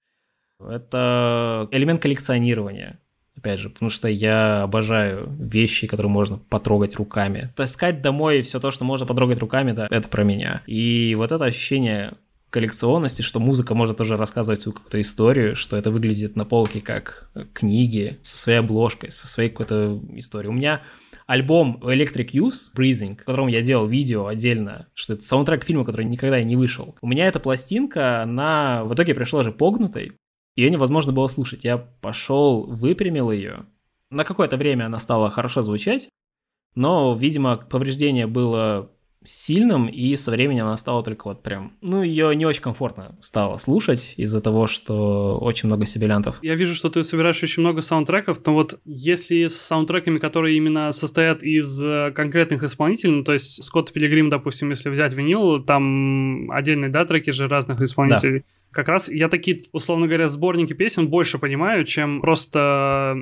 [0.61, 3.01] Это элемент коллекционирования.
[3.44, 7.52] Опять же, потому что я обожаю вещи, которые можно потрогать руками.
[7.54, 10.62] Таскать домой все то, что можно потрогать руками, да, это про меня.
[10.66, 12.14] И вот это ощущение
[12.48, 17.30] коллекционности, что музыка может тоже рассказывать свою какую-то историю, что это выглядит на полке как
[17.52, 20.48] книги со своей обложкой, со своей какой-то историей.
[20.48, 20.80] У меня
[21.26, 26.07] альбом Electric Use Breathing, в котором я делал видео отдельно, что это саундтрек фильма, который
[26.07, 26.96] никогда не вышел.
[27.02, 30.12] У меня эта пластинка, она в итоге пришла же погнутой,
[30.57, 31.64] ее невозможно было слушать.
[31.64, 33.67] Я пошел, выпрямил ее.
[34.11, 36.09] На какое-то время она стала хорошо звучать.
[36.75, 38.90] Но, видимо, повреждение было
[39.25, 41.73] сильным, и со временем она стала только вот прям...
[41.81, 46.39] Ну, ее не очень комфортно стало слушать из-за того, что очень много сибилянтов.
[46.43, 50.93] Я вижу, что ты собираешь очень много саундтреков, но вот если с саундтреками, которые именно
[50.93, 56.51] состоят из э, конкретных исполнителей, ну, то есть Скотт Пилигрим, допустим, если взять винил, там
[56.51, 58.41] отдельные, да, треки же разных исполнителей.
[58.41, 58.45] Да.
[58.71, 63.17] Как раз я такие, условно говоря, сборники песен больше понимаю, чем просто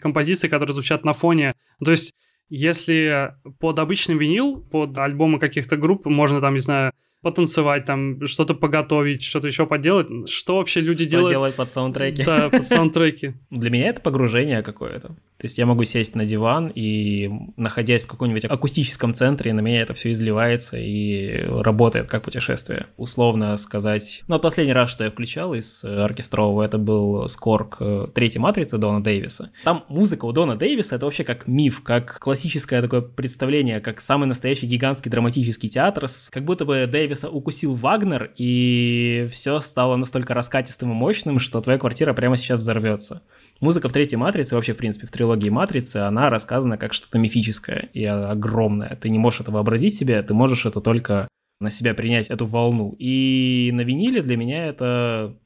[0.00, 1.54] композиции, которые звучат на фоне.
[1.82, 2.14] То есть
[2.50, 8.54] если под обычный винил, под альбомы каких-то групп, можно там, не знаю, потанцевать, там что-то
[8.54, 10.28] поготовить, что-то еще поделать.
[10.28, 11.30] Что вообще люди что делают?
[11.30, 12.24] делать под саундтреки.
[12.24, 13.30] Да, под саундтреки.
[13.50, 15.08] Для меня это погружение какое-то.
[15.08, 19.82] То есть я могу сесть на диван и, находясь в каком-нибудь акустическом центре, на меня
[19.82, 22.86] это все изливается и работает как путешествие.
[22.96, 24.22] Условно сказать...
[24.28, 29.02] Ну, последний раз, что я включал из оркестрового, это был скорк э, третьей матрицы Дона
[29.02, 29.50] Дэвиса.
[29.64, 34.26] Там музыка у Дона Дэвиса— это вообще как миф, как классическое такое представление, как самый
[34.26, 40.32] настоящий гигантский драматический театр, как будто бы Дэвис Дэвиса укусил Вагнер, и все стало настолько
[40.32, 43.22] раскатистым и мощным, что твоя квартира прямо сейчас взорвется.
[43.58, 47.88] Музыка в третьей «Матрице», вообще, в принципе, в трилогии «Матрицы», она рассказана как что-то мифическое
[47.92, 48.96] и огромное.
[49.00, 51.26] Ты не можешь это вообразить себе, ты можешь это только
[51.60, 52.94] на себя принять, эту волну.
[53.00, 55.36] И на виниле для меня это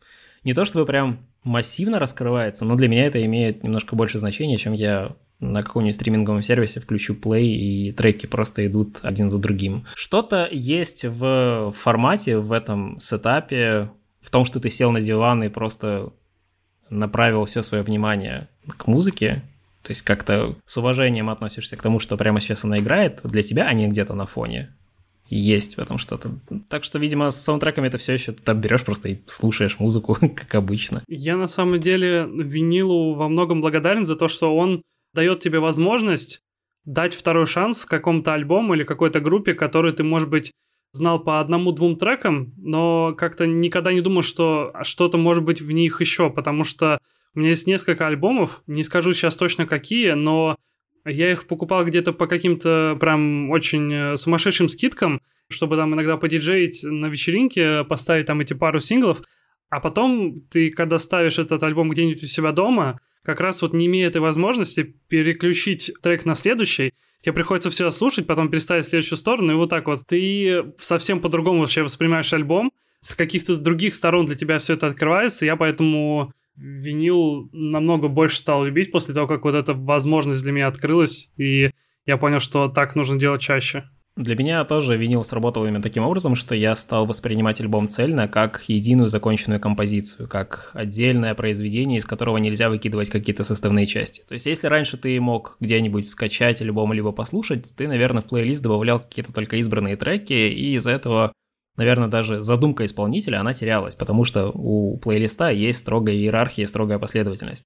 [0.44, 4.58] не то, что вы прям массивно раскрывается, но для меня это имеет немножко больше значения,
[4.58, 9.84] чем я на каком-нибудь стриминговом сервисе включу play, и треки просто идут один за другим.
[9.94, 15.48] Что-то есть в формате, в этом сетапе, в том, что ты сел на диван и
[15.48, 16.12] просто
[16.88, 19.42] направил все свое внимание к музыке,
[19.82, 23.66] то есть как-то с уважением относишься к тому, что прямо сейчас она играет для тебя,
[23.66, 24.74] а не где-то на фоне.
[25.28, 26.30] Есть в этом что-то.
[26.68, 30.54] Так что, видимо, с саундтреками это все еще ты берешь просто и слушаешь музыку, как
[30.54, 31.02] обычно.
[31.08, 34.82] Я на самом деле винилу во многом благодарен за то, что он
[35.14, 36.40] дает тебе возможность
[36.84, 40.52] дать второй шанс какому-то альбому или какой-то группе, который ты, может быть,
[40.92, 46.00] знал по одному-двум трекам, но как-то никогда не думал, что что-то может быть в них
[46.00, 46.98] еще, потому что
[47.34, 50.56] у меня есть несколько альбомов, не скажу сейчас точно какие, но
[51.04, 56.84] я их покупал где-то по каким-то прям очень э, сумасшедшим скидкам, чтобы там иногда подиджеить
[56.84, 59.22] на вечеринке, поставить там эти пару синглов,
[59.70, 63.86] а потом ты, когда ставишь этот альбом где-нибудь у себя дома, как раз вот не
[63.86, 69.52] имея этой возможности переключить трек на следующий, тебе приходится все слушать, потом переставить следующую сторону,
[69.52, 74.34] и вот так вот ты совсем по-другому вообще воспринимаешь альбом, с каких-то других сторон для
[74.34, 79.54] тебя все это открывается, я поэтому винил намного больше стал любить после того, как вот
[79.54, 81.70] эта возможность для меня открылась, и
[82.06, 83.88] я понял, что так нужно делать чаще.
[84.16, 88.62] Для меня тоже винил сработал именно таким образом, что я стал воспринимать альбом цельно как
[88.68, 94.22] единую законченную композицию, как отдельное произведение, из которого нельзя выкидывать какие-то составные части.
[94.28, 98.62] То есть если раньше ты мог где-нибудь скачать альбом либо послушать, ты, наверное, в плейлист
[98.62, 101.32] добавлял какие-то только избранные треки, и из-за этого
[101.76, 107.64] наверное, даже задумка исполнителя, она терялась, потому что у плейлиста есть строгая иерархия, строгая последовательность.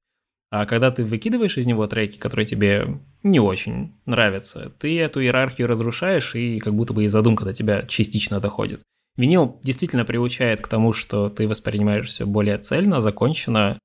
[0.51, 5.69] А когда ты выкидываешь из него треки, которые тебе не очень нравятся, ты эту иерархию
[5.69, 8.83] разрушаешь, и как будто бы и задумка до тебя частично доходит.
[9.17, 13.79] Винил действительно приучает к тому, что ты воспринимаешь все более цельно, закончено,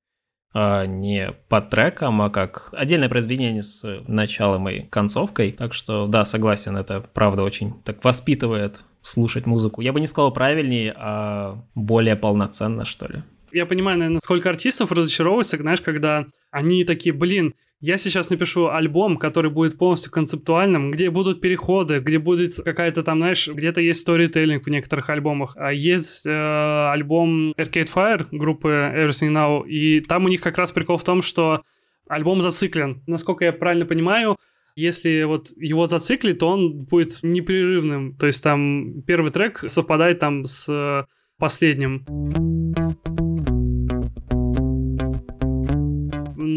[0.53, 5.51] а не по трекам, а как отдельное произведение с началом и концовкой.
[5.51, 9.81] Так что, да, согласен, это правда очень так воспитывает слушать музыку.
[9.81, 13.23] Я бы не сказал правильнее, а более полноценно, что ли
[13.53, 19.17] я понимаю, наверное, сколько артистов разочаровываются, знаешь, когда они такие, блин, я сейчас напишу альбом,
[19.17, 24.65] который будет полностью концептуальным, где будут переходы, где будет какая-то там, знаешь, где-то есть сторителлинг
[24.65, 25.57] в некоторых альбомах.
[25.57, 30.71] А есть э, альбом Arcade Fire группы Everything Now, и там у них как раз
[30.71, 31.63] прикол в том, что
[32.07, 33.03] альбом зациклен.
[33.05, 34.37] Насколько я правильно понимаю,
[34.75, 38.15] если вот его зациклить, то он будет непрерывным.
[38.15, 41.05] То есть там первый трек совпадает там с
[41.37, 42.05] последним.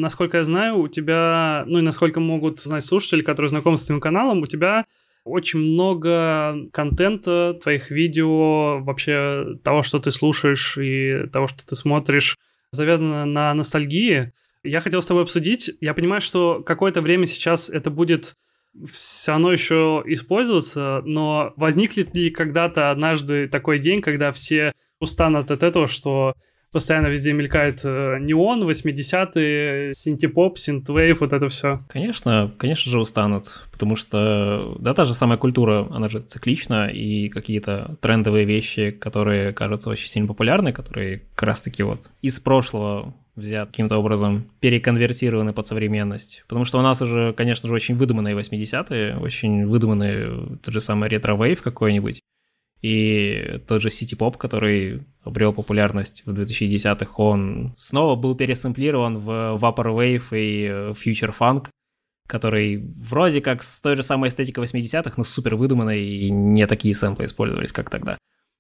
[0.01, 4.01] Насколько я знаю, у тебя, ну и насколько могут знать слушатели, которые знакомы с твоим
[4.01, 4.87] каналом, у тебя
[5.25, 12.39] очень много контента, твоих видео, вообще того, что ты слушаешь и того, что ты смотришь,
[12.71, 14.33] завязано на ностальгии.
[14.63, 15.73] Я хотел с тобой обсудить.
[15.81, 18.37] Я понимаю, что какое-то время сейчас это будет
[18.93, 25.63] все равно еще использоваться, но возникнет ли когда-то однажды такой день, когда все устанут от
[25.63, 26.35] этого, что
[26.77, 31.81] постоянно везде мелькает э, неон, 80-е, синтепоп, синтвейв, вот это все.
[31.89, 37.31] Конечно, конечно же устанут, потому что, да, та же самая культура, она же циклична, и
[37.31, 43.69] какие-то трендовые вещи, которые кажутся очень сильно популярны, которые как раз-таки вот из прошлого взят
[43.69, 46.45] каким-то образом, переконвертированы под современность.
[46.49, 51.09] Потому что у нас уже, конечно же, очень выдуманные 80-е, очень выдуманные тот же самый
[51.09, 52.21] ретро-вейв какой-нибудь.
[52.87, 59.59] И тот же City Pop, который обрел популярность в 2010-х, он снова был пересэмплирован в
[59.61, 61.67] Vaporwave и Future Funk,
[62.29, 66.95] который вроде как с той же самой эстетикой 80-х, но супер выдуманной, и не такие
[66.95, 68.19] сэмплы использовались, как тогда.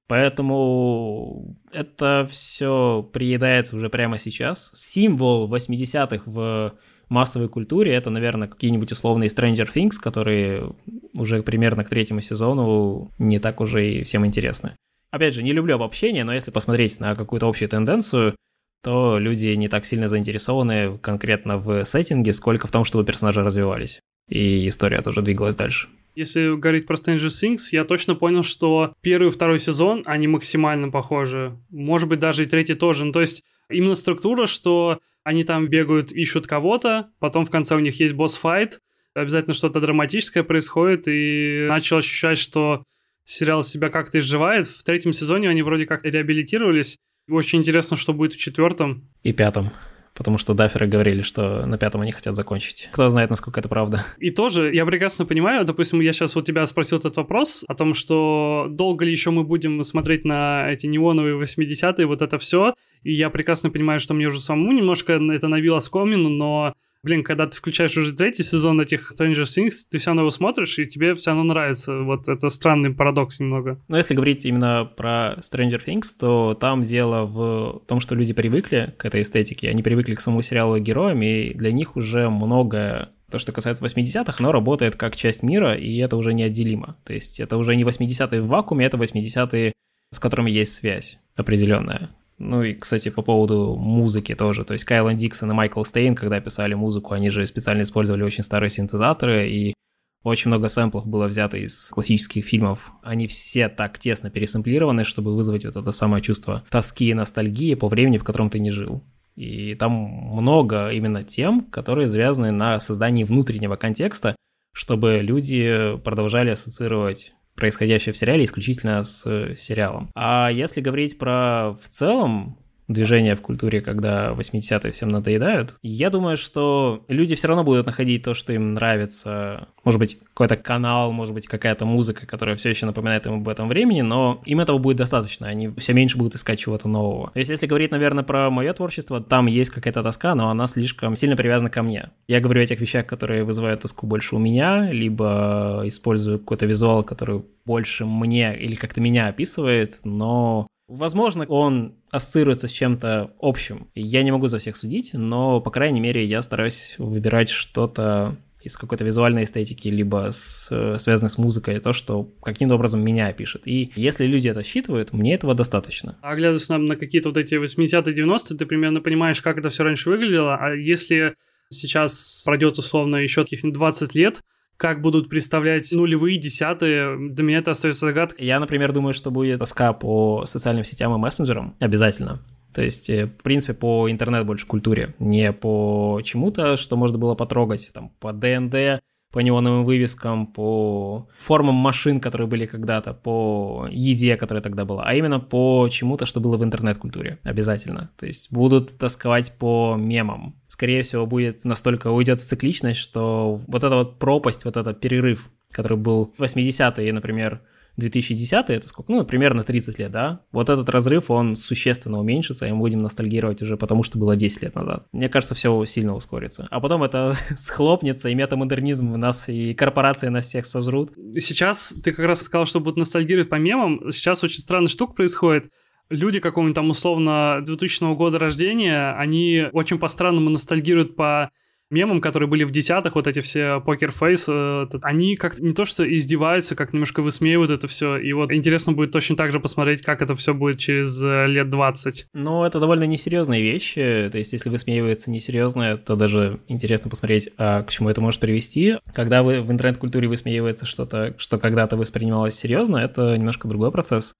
[0.08, 4.72] Поэтому это все приедается уже прямо сейчас.
[4.74, 6.74] Символ 80-х в
[7.08, 10.72] массовой культуре это, наверное, какие-нибудь условные Stranger Things, которые
[11.16, 14.76] уже примерно к третьему сезону не так уже и всем интересны.
[15.10, 18.36] Опять же, не люблю обобщение, но если посмотреть на какую-то общую тенденцию,
[18.82, 24.00] то люди не так сильно заинтересованы конкретно в сеттинге, сколько в том, чтобы персонажи развивались.
[24.28, 25.88] И история тоже двигалась дальше.
[26.14, 30.90] Если говорить про Stranger Things, я точно понял, что первый и второй сезон, они максимально
[30.90, 31.56] похожи.
[31.70, 33.04] Может быть, даже и третий тоже.
[33.04, 37.80] Ну, то есть именно структура, что они там бегают, ищут кого-то, потом в конце у
[37.80, 38.78] них есть босс-файт,
[39.12, 42.84] обязательно что-то драматическое происходит, и начал ощущать, что
[43.24, 44.68] сериал себя как-то изживает.
[44.68, 46.96] В третьем сезоне они вроде как реабилитировались.
[47.28, 49.08] Очень интересно, что будет в четвертом.
[49.24, 49.72] И пятом
[50.16, 52.88] потому что даферы говорили, что на пятом они хотят закончить.
[52.92, 54.04] Кто знает, насколько это правда.
[54.18, 57.94] И тоже я прекрасно понимаю, допустим, я сейчас вот тебя спросил этот вопрос о том,
[57.94, 63.12] что долго ли еще мы будем смотреть на эти неоновые 80-е, вот это все, и
[63.12, 67.56] я прекрасно понимаю, что мне уже самому немножко это навило скомину, но блин, когда ты
[67.56, 71.30] включаешь уже третий сезон этих Stranger Things, ты все равно его смотришь, и тебе все
[71.30, 72.00] равно нравится.
[72.00, 73.80] Вот это странный парадокс немного.
[73.88, 78.94] Но если говорить именно про Stranger Things, то там дело в том, что люди привыкли
[78.96, 83.38] к этой эстетике, они привыкли к самому сериалу героям, и для них уже многое то,
[83.38, 86.96] что касается 80-х, оно работает как часть мира, и это уже неотделимо.
[87.04, 89.72] То есть это уже не 80-е в вакууме, это 80-е,
[90.12, 92.10] с которыми есть связь определенная.
[92.38, 94.64] Ну и, кстати, по поводу музыки тоже.
[94.64, 98.42] То есть Кайлан Диксон и Майкл Стейн, когда писали музыку, они же специально использовали очень
[98.42, 99.74] старые синтезаторы, и
[100.22, 102.90] очень много сэмплов было взято из классических фильмов.
[103.02, 107.86] Они все так тесно пересэмплированы, чтобы вызвать вот это самое чувство тоски и ностальгии по
[107.86, 109.04] времени, в котором ты не жил.
[109.36, 114.34] И там много именно тем, которые завязаны на создании внутреннего контекста,
[114.74, 120.10] чтобы люди продолжали ассоциировать происходящее в сериале исключительно с э, сериалом.
[120.14, 122.58] А если говорить про в целом
[122.88, 125.74] движение в культуре, когда 80-е всем надоедают.
[125.82, 129.68] Я думаю, что люди все равно будут находить то, что им нравится.
[129.84, 133.68] Может быть, какой-то канал, может быть, какая-то музыка, которая все еще напоминает им об этом
[133.68, 135.48] времени, но им этого будет достаточно.
[135.48, 137.30] Они все меньше будут искать чего-то нового.
[137.32, 141.14] То есть, если говорить, наверное, про мое творчество, там есть какая-то тоска, но она слишком
[141.14, 142.10] сильно привязана ко мне.
[142.28, 147.02] Я говорю о тех вещах, которые вызывают тоску больше у меня, либо использую какой-то визуал,
[147.02, 153.88] который больше мне или как-то меня описывает, но Возможно, он ассоциируется с чем-то общим.
[153.94, 158.76] Я не могу за всех судить, но, по крайней мере, я стараюсь выбирать что-то из
[158.76, 160.66] какой-то визуальной эстетики, либо с,
[160.98, 163.62] связанной с музыкой, то, что каким-то образом меня пишет.
[163.66, 166.18] И если люди это считывают, мне этого достаточно.
[166.20, 169.84] А глядя на, на какие-то вот эти 80-е, 90-е, ты примерно понимаешь, как это все
[169.84, 171.36] раньше выглядело, а если
[171.70, 174.40] сейчас пройдет условно еще каких-нибудь 20 лет,
[174.76, 178.44] как будут представлять нулевые, десятые, для меня это остается загадкой.
[178.44, 182.42] Я, например, думаю, что будет тоска по социальным сетям и мессенджерам обязательно.
[182.74, 187.90] То есть, э, в принципе, по интернет-больше культуре, не по чему-то, что можно было потрогать,
[187.94, 189.00] там, по ДНД,
[189.32, 195.14] по неоновым вывескам, по формам машин, которые были когда-то, по еде, которая тогда была, а
[195.14, 198.10] именно по чему-то, что было в интернет-культуре, обязательно.
[198.16, 200.54] То есть будут тосковать по мемам.
[200.68, 205.50] Скорее всего, будет настолько уйдет в цикличность, что вот эта вот пропасть, вот этот перерыв,
[205.70, 207.60] который был в 80-е, например,
[207.96, 209.12] 2010 это сколько?
[209.12, 210.40] Ну, примерно 30 лет, да?
[210.52, 214.62] Вот этот разрыв, он существенно уменьшится, и мы будем ностальгировать уже потому, что было 10
[214.62, 215.06] лет назад.
[215.12, 216.66] Мне кажется, все сильно ускорится.
[216.70, 221.12] А потом это схлопнется, и метамодернизм в нас, и корпорации нас всех сожрут.
[221.34, 224.12] Сейчас ты как раз сказал, что будут ностальгировать по мемам.
[224.12, 225.70] Сейчас очень странная штука происходит
[226.08, 231.50] люди какого-нибудь там условно 2000 года рождения, они очень по-странному ностальгируют по
[231.90, 236.04] мемам, которые были в десятых, вот эти все покерфейс, э, они как не то что
[236.04, 238.16] издеваются, как немножко высмеивают это все.
[238.16, 241.70] И вот интересно будет точно так же посмотреть, как это все будет через э, лет
[241.70, 242.26] 20.
[242.34, 244.28] Ну, это довольно несерьезные вещи.
[244.30, 248.96] То есть, если высмеивается несерьезное, то даже интересно посмотреть, а к чему это может привести.
[249.12, 254.34] Когда вы в интернет-культуре высмеивается что-то, что когда-то воспринималось серьезно, это немножко другой процесс.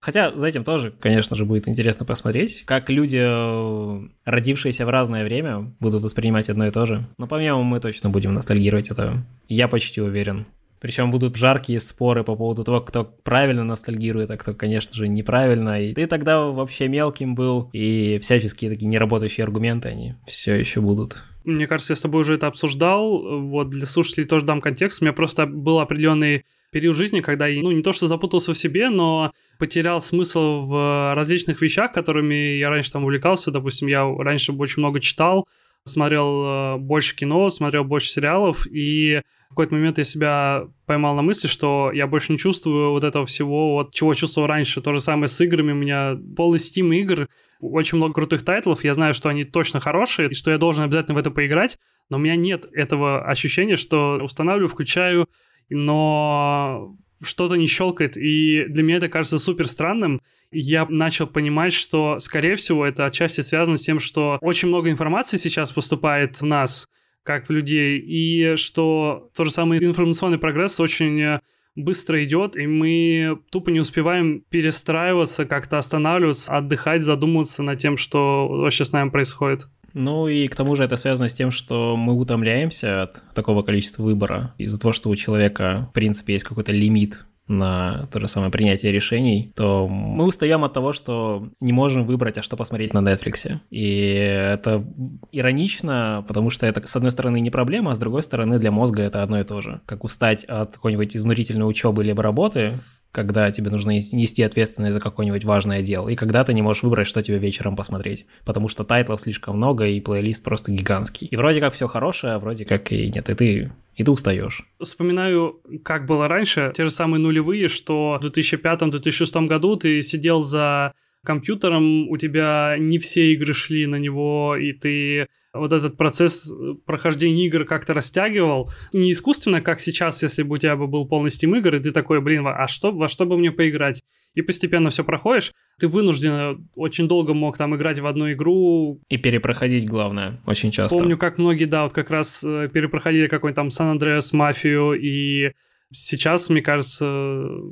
[0.00, 5.24] Хотя за этим тоже, конечно же, будет интересно посмотреть, как люди, э, родившиеся в разное
[5.24, 7.06] время, будут воспринимать одно и то же.
[7.18, 9.22] Но помимо мы точно будем ностальгировать это.
[9.48, 10.46] Я почти уверен.
[10.80, 15.82] Причем будут жаркие споры по поводу того, кто правильно ностальгирует, а кто, конечно же, неправильно.
[15.82, 21.22] И ты тогда вообще мелким был, и всяческие такие неработающие аргументы, они все еще будут.
[21.44, 23.40] Мне кажется, я с тобой уже это обсуждал.
[23.40, 25.02] Вот для слушателей тоже дам контекст.
[25.02, 28.58] У меня просто был определенный период жизни, когда я, ну, не то что запутался в
[28.58, 33.50] себе, но потерял смысл в различных вещах, которыми я раньше там увлекался.
[33.50, 35.48] Допустим, я раньше очень много читал,
[35.84, 41.22] смотрел э, больше кино, смотрел больше сериалов, и в какой-то момент я себя поймал на
[41.22, 44.80] мысли, что я больше не чувствую вот этого всего, вот чего чувствовал раньше.
[44.80, 45.72] То же самое с играми.
[45.72, 47.28] У меня полный стим игр,
[47.60, 48.84] очень много крутых тайтлов.
[48.84, 52.16] Я знаю, что они точно хорошие, и что я должен обязательно в это поиграть, но
[52.16, 55.28] у меня нет этого ощущения, что устанавливаю, включаю,
[55.70, 60.20] но что-то не щелкает, и для меня это кажется супер странным.
[60.50, 65.36] Я начал понимать, что, скорее всего, это отчасти связано с тем, что очень много информации
[65.36, 66.88] сейчас поступает в нас,
[67.22, 71.40] как в людей, и что тот же самый информационный прогресс очень
[71.76, 78.48] быстро идет, и мы тупо не успеваем перестраиваться, как-то останавливаться, отдыхать, задумываться над тем, что
[78.48, 79.68] вообще с нами происходит.
[79.94, 84.02] Ну и к тому же это связано с тем, что мы утомляемся от такого количества
[84.02, 84.54] выбора.
[84.58, 88.92] Из-за того, что у человека, в принципе, есть какой-то лимит на то же самое принятие
[88.92, 93.58] решений, то мы устаем от того, что не можем выбрать, а что посмотреть на Netflix.
[93.70, 94.84] И это
[95.32, 99.02] иронично, потому что это, с одной стороны, не проблема, а с другой стороны, для мозга
[99.02, 99.80] это одно и то же.
[99.84, 102.74] Как устать от какой-нибудь изнурительной учебы либо работы,
[103.12, 107.06] когда тебе нужно нести ответственность за какое-нибудь важное дело, и когда ты не можешь выбрать,
[107.06, 111.26] что тебе вечером посмотреть, потому что тайтлов слишком много, и плейлист просто гигантский.
[111.26, 114.62] И вроде как все хорошее, а вроде как и нет, и ты и ты устаешь.
[114.80, 120.94] Вспоминаю, как было раньше, те же самые нулевые, что в 2005-2006 году ты сидел за
[121.24, 126.74] компьютером, у тебя не все игры шли на него, и ты вот этот процесс э,
[126.86, 128.70] прохождения игр как-то растягивал.
[128.92, 131.92] Не искусственно, как сейчас, если бы у тебя бы был полный Steam игр, и ты
[131.92, 134.02] такой, блин, а что, во что бы мне поиграть?
[134.34, 139.00] И постепенно все проходишь, ты вынужденно очень долго мог там играть в одну игру.
[139.08, 140.96] И перепроходить, главное, очень часто.
[140.96, 145.52] Помню, как многие, да, вот как раз э, перепроходили какой-нибудь там San Andreas Мафию и
[145.92, 147.04] Сейчас, мне кажется,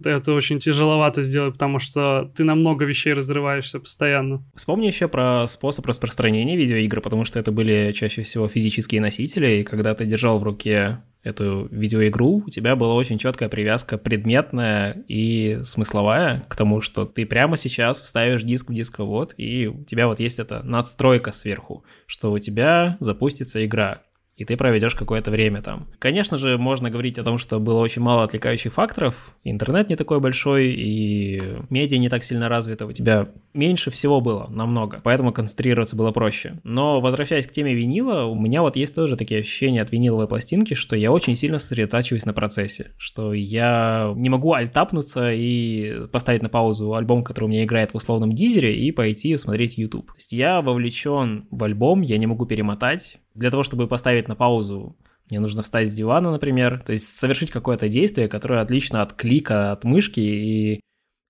[0.05, 4.45] это очень тяжеловато сделать, потому что ты на много вещей разрываешься постоянно.
[4.55, 9.65] Вспомни еще про способ распространения видеоигр, потому что это были чаще всего физические носители, и
[9.65, 15.61] когда ты держал в руке эту видеоигру, у тебя была очень четкая привязка предметная и
[15.65, 20.21] смысловая к тому, что ты прямо сейчас вставишь диск в дисковод, и у тебя вот
[20.21, 24.03] есть эта надстройка сверху, что у тебя запустится игра
[24.39, 25.89] и ты проведешь какое-то время там.
[25.99, 30.21] Конечно же, можно говорить о том, что было очень мало отвлекающих факторов, интернет не такой
[30.21, 35.97] большой, и медиа не так сильно развита, у тебя меньше всего было, намного, поэтому концентрироваться
[35.97, 36.61] было проще.
[36.63, 40.75] Но возвращаясь к теме винила, у меня вот есть тоже такие ощущения от виниловой пластинки,
[40.75, 46.49] что я очень сильно сосредотачиваюсь на процессе, что я не могу альтапнуться и поставить на
[46.49, 50.07] паузу альбом, который у меня играет в условном дизере, и пойти смотреть YouTube.
[50.07, 54.35] То есть я вовлечен в альбом, я не могу перемотать, для того, чтобы поставить на
[54.35, 54.97] паузу,
[55.31, 59.73] мне нужно встать с дивана, например, то есть совершить какое-то действие, которое отлично от клика,
[59.73, 60.81] от мышки, и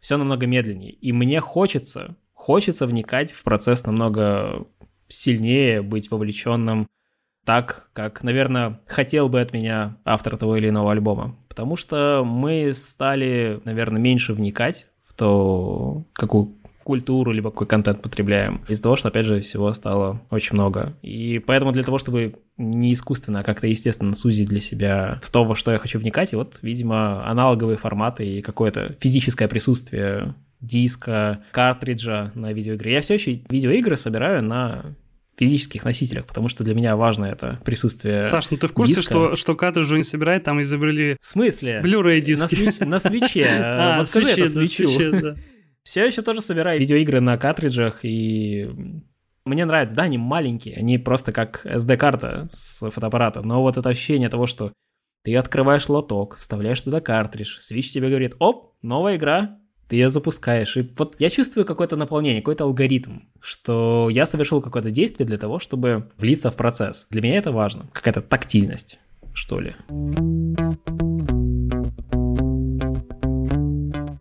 [0.01, 0.93] все намного медленнее.
[0.93, 4.67] И мне хочется, хочется вникать в процесс намного
[5.09, 6.87] сильнее, быть вовлеченным
[7.45, 11.37] так, как, наверное, хотел бы от меня автор того или иного альбома.
[11.49, 16.58] Потому что мы стали, наверное, меньше вникать в то, какую
[16.89, 18.63] культуру, либо какой контент потребляем.
[18.67, 20.95] Из-за того, что, опять же, всего стало очень много.
[21.03, 25.45] И поэтому для того, чтобы не искусственно, а как-то естественно сузить для себя в то,
[25.45, 31.43] во что я хочу вникать, и вот, видимо, аналоговые форматы и какое-то физическое присутствие диска,
[31.51, 32.89] картриджа на видеоигры.
[32.89, 34.97] Я все еще видеоигры собираю на
[35.39, 39.13] физических носителях, потому что для меня важно это присутствие Саш, ну ты в курсе, диска.
[39.13, 41.19] что, что картриджи не собирают, там изобрели...
[41.21, 41.83] В смысле?
[41.85, 42.41] Blu-ray диски.
[42.41, 43.47] На, свич, на свече.
[43.61, 45.37] А, Подскажи это свечу
[45.89, 48.69] все еще тоже собираю видеоигры на картриджах, и
[49.47, 54.29] мне нравится, да, они маленькие, они просто как SD-карта с фотоаппарата, но вот это ощущение
[54.29, 54.75] того, что
[55.25, 60.77] ты открываешь лоток, вставляешь туда картридж, свич тебе говорит, оп, новая игра, ты ее запускаешь.
[60.77, 65.59] И вот я чувствую какое-то наполнение, какой-то алгоритм, что я совершил какое-то действие для того,
[65.59, 67.07] чтобы влиться в процесс.
[67.09, 68.99] Для меня это важно, какая-то тактильность,
[69.33, 69.75] что ли.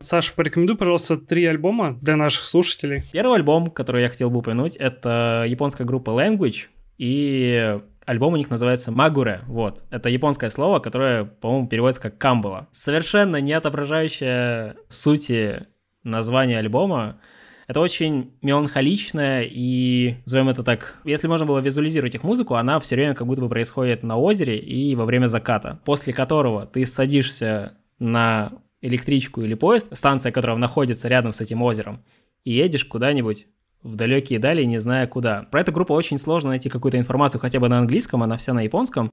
[0.08, 3.02] Саша, порекомендуй, пожалуйста, три альбома для наших слушателей.
[3.12, 8.50] Первый альбом, который я хотел бы упомянуть, это японская группа Language, и альбом у них
[8.50, 9.84] называется Магуре, вот.
[9.90, 12.70] Это японское слово, которое, по-моему, переводится как камбала.
[12.72, 15.68] Совершенно не отображающее сути
[16.04, 17.20] название альбома.
[17.68, 22.96] Это очень меланхоличная и, назовем это так, если можно было визуализировать их музыку, она все
[22.96, 27.74] время как будто бы происходит на озере и во время заката, после которого ты садишься
[28.00, 32.04] на электричку или поезд, станция которого находится рядом с этим озером,
[32.44, 33.48] и едешь куда-нибудь
[33.84, 35.44] в далекие дали, не зная куда.
[35.44, 38.62] Про эту группу очень сложно найти какую-то информацию хотя бы на английском, она вся на
[38.62, 39.12] японском,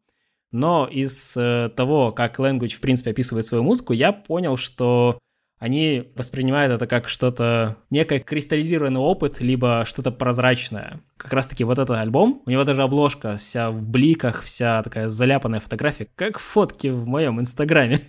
[0.53, 5.19] но из э, того, как Language, в принципе, описывает свою музыку, я понял, что
[5.65, 11.01] они воспринимают это как что-то, некое кристаллизированный опыт, либо что-то прозрачное.
[11.17, 15.61] Как раз-таки вот этот альбом, у него даже обложка вся в бликах, вся такая заляпанная
[15.61, 18.03] фотография, как фотки в моем инстаграме.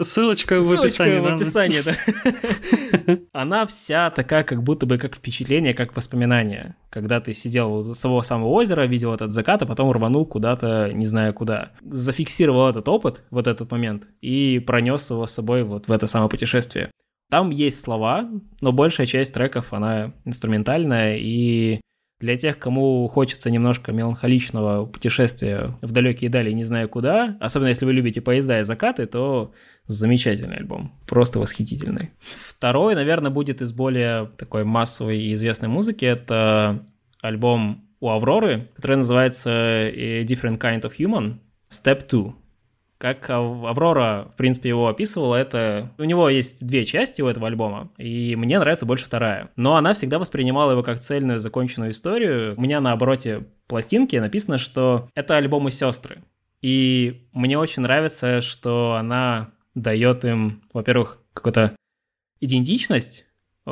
[0.00, 1.20] Ссылочка в Ссылочка описании.
[1.20, 3.18] в описании, да.
[3.42, 6.76] Она вся такая, как будто бы как впечатление, как воспоминание.
[6.90, 11.06] Когда ты сидел у самого самого озера, видел этот закат, а потом рванул куда-то, не
[11.06, 11.72] знаю куда.
[11.82, 16.30] Зафиксировал этот опыт, вот этот момент, и пронес его с собой вот в это самое
[16.30, 16.92] путешествие.
[17.32, 18.30] Там есть слова,
[18.60, 21.80] но большая часть треков, она инструментальная, и
[22.22, 27.84] для тех, кому хочется немножко меланхоличного путешествия в далекие дали, не знаю куда, особенно если
[27.84, 29.52] вы любите поезда и закаты, то
[29.88, 32.10] замечательный альбом, просто восхитительный.
[32.20, 36.86] Второй, наверное, будет из более такой массовой и известной музыки, это
[37.20, 41.38] альбом у Авроры, который называется Different Kind of Human,
[41.70, 42.34] Step 2.
[43.02, 45.90] Как Аврора, в принципе, его описывала, это...
[45.98, 49.50] У него есть две части у этого альбома, и мне нравится больше вторая.
[49.56, 52.54] Но она всегда воспринимала его как цельную, законченную историю.
[52.56, 56.22] У меня на обороте пластинки написано, что это альбомы сестры.
[56.60, 61.74] И мне очень нравится, что она дает им, во-первых, какую-то
[62.38, 63.26] идентичность,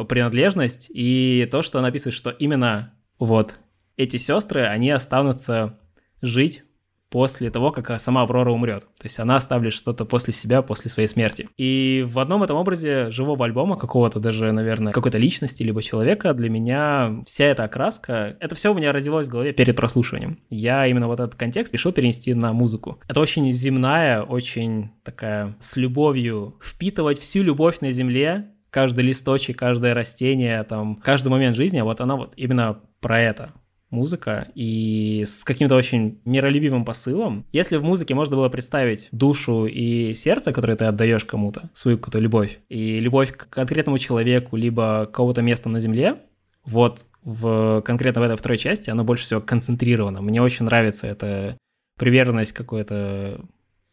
[0.09, 3.61] принадлежность, и то, что она описывает, что именно вот
[3.97, 5.79] эти сестры, они останутся
[6.21, 6.65] жить
[7.11, 8.83] после того, как сама Аврора умрет.
[8.83, 11.49] То есть она оставит что-то после себя, после своей смерти.
[11.59, 16.49] И в одном этом образе живого альбома, какого-то даже, наверное, какой-то личности, либо человека, для
[16.49, 20.39] меня вся эта окраска, это все у меня родилось в голове перед прослушиванием.
[20.49, 23.01] Я именно вот этот контекст решил перенести на музыку.
[23.09, 29.95] Это очень земная, очень такая с любовью впитывать всю любовь на земле, каждый листочек, каждое
[29.95, 33.53] растение, там, каждый момент жизни, вот она вот именно про это
[33.91, 37.45] музыка и с каким-то очень миролюбивым посылом.
[37.53, 42.19] Если в музыке можно было представить душу и сердце, которое ты отдаешь кому-то, свою какую-то
[42.19, 46.17] любовь, и любовь к конкретному человеку, либо к кого-то месту на земле,
[46.65, 50.23] вот в конкретно в этой второй части оно больше всего концентрировано.
[50.23, 51.57] Мне очень нравится эта
[51.99, 53.41] приверженность какой-то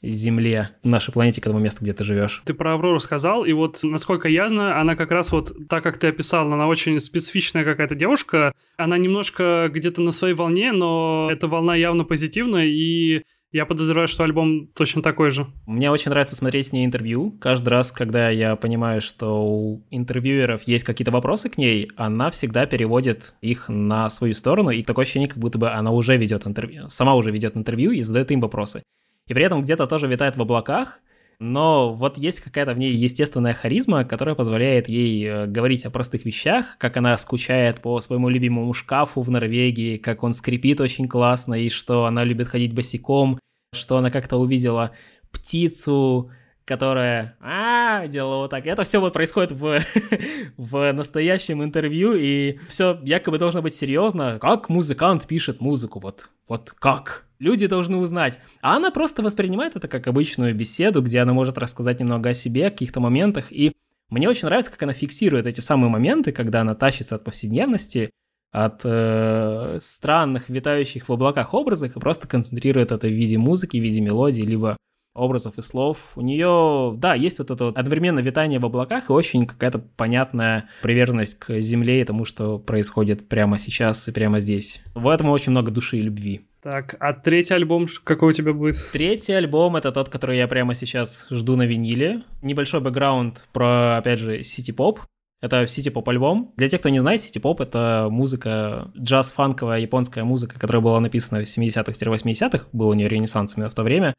[0.02, 2.44] Земле, нашей планете, к этому месту, где ты живешь.
[2.46, 5.98] Ты про Аврору сказал, и вот, насколько я знаю, она как раз вот, так как
[5.98, 11.48] ты описал, она очень специфичная какая-то девушка, она немножко где-то на своей волне, но эта
[11.48, 15.48] волна явно позитивная, и я подозреваю, что альбом точно такой же.
[15.66, 17.32] Мне очень нравится смотреть с ней интервью.
[17.40, 22.66] Каждый раз, когда я понимаю, что у интервьюеров есть какие-то вопросы к ней, она всегда
[22.66, 26.90] переводит их на свою сторону, и такое ощущение, как будто бы она уже ведет интервью,
[26.90, 28.84] сама уже ведет интервью и задает им вопросы
[29.28, 31.00] и при этом где-то тоже витает в облаках,
[31.40, 36.26] но вот есть какая-то в ней естественная харизма, которая позволяет ей э, говорить о простых
[36.26, 41.54] вещах, как она скучает по своему любимому шкафу в Норвегии, как он скрипит очень классно,
[41.54, 43.40] и что она любит ходить босиком,
[43.72, 44.94] что она как-то увидела
[45.32, 46.32] птицу,
[46.66, 48.66] которая а делала вот так.
[48.66, 49.80] Это все вот происходит в,
[50.58, 54.40] в настоящем интервью, и все якобы должно быть серьезно.
[54.42, 57.27] Как музыкант пишет музыку, вот, вот как?
[57.40, 58.40] Люди должны узнать.
[58.62, 62.68] А она просто воспринимает это как обычную беседу, где она может рассказать немного о себе,
[62.68, 63.52] о каких-то моментах.
[63.52, 63.74] И
[64.10, 68.10] мне очень нравится, как она фиксирует эти самые моменты, когда она тащится от повседневности,
[68.52, 73.84] от э, странных, витающих в облаках образов и просто концентрирует это в виде музыки, в
[73.84, 74.78] виде мелодии, либо
[75.14, 76.12] образов и слов.
[76.16, 80.70] У нее, да, есть вот это вот одновременно витание в облаках и очень какая-то понятная
[80.82, 84.82] приверженность к земле и тому, что происходит прямо сейчас и прямо здесь.
[84.94, 86.47] В этом очень много души и любви.
[86.62, 88.76] Так, а третий альбом какой у тебя будет?
[88.92, 92.24] Третий альбом— это тот, который я прямо сейчас жду на виниле.
[92.42, 95.02] Небольшой бэкграунд про, опять же, сити-поп.
[95.40, 96.54] Это сити-поп альбом.
[96.58, 101.48] Для тех, кто не знает, сити-поп— это музыка, джаз-фанковая японская музыка, которая была написана в
[101.48, 104.16] 70-х-80-х, был у нее ренессанс именно в то время.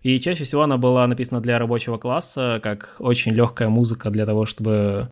[0.00, 4.46] И чаще всего она была написана для рабочего класса, как очень легкая музыка для того,
[4.46, 5.10] чтобы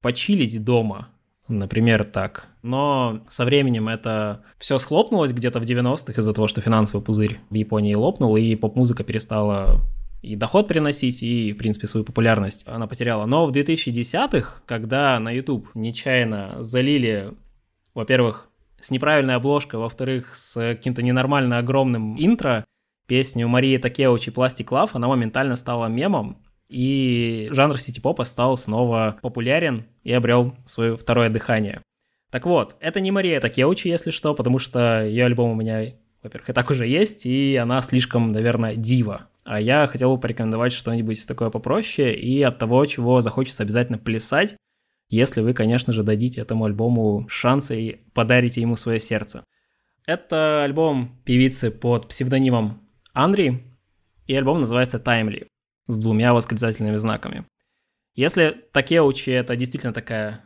[0.00, 1.08] почилить дома,
[1.48, 2.48] например, так.
[2.62, 7.54] Но со временем это все схлопнулось где-то в 90-х из-за того, что финансовый пузырь в
[7.54, 9.80] Японии лопнул, и поп-музыка перестала
[10.22, 13.26] и доход приносить, и, в принципе, свою популярность она потеряла.
[13.26, 17.32] Но в 2010-х, когда на YouTube нечаянно залили,
[17.92, 18.48] во-первых,
[18.80, 22.64] с неправильной обложкой, во-вторых, с каким-то ненормально огромным интро,
[23.08, 26.38] песню Марии Такеучи «Пластик Лав», она моментально стала мемом,
[26.72, 31.82] и жанр сити-попа стал снова популярен и обрел свое второе дыхание.
[32.30, 35.92] Так вот, это не Мария Такеучи, если что, потому что ее альбом у меня,
[36.22, 39.28] во-первых, и так уже есть, и она слишком, наверное, дива.
[39.44, 44.56] А я хотел бы порекомендовать что-нибудь такое попроще и от того, чего захочется обязательно плясать,
[45.10, 49.44] если вы, конечно же, дадите этому альбому шанс и подарите ему свое сердце.
[50.06, 52.80] Это альбом певицы под псевдонимом
[53.12, 53.62] Анри,
[54.26, 55.48] и альбом называется Timely
[55.86, 57.44] с двумя восклицательными знаками.
[58.14, 60.44] Если Такеучи это действительно такая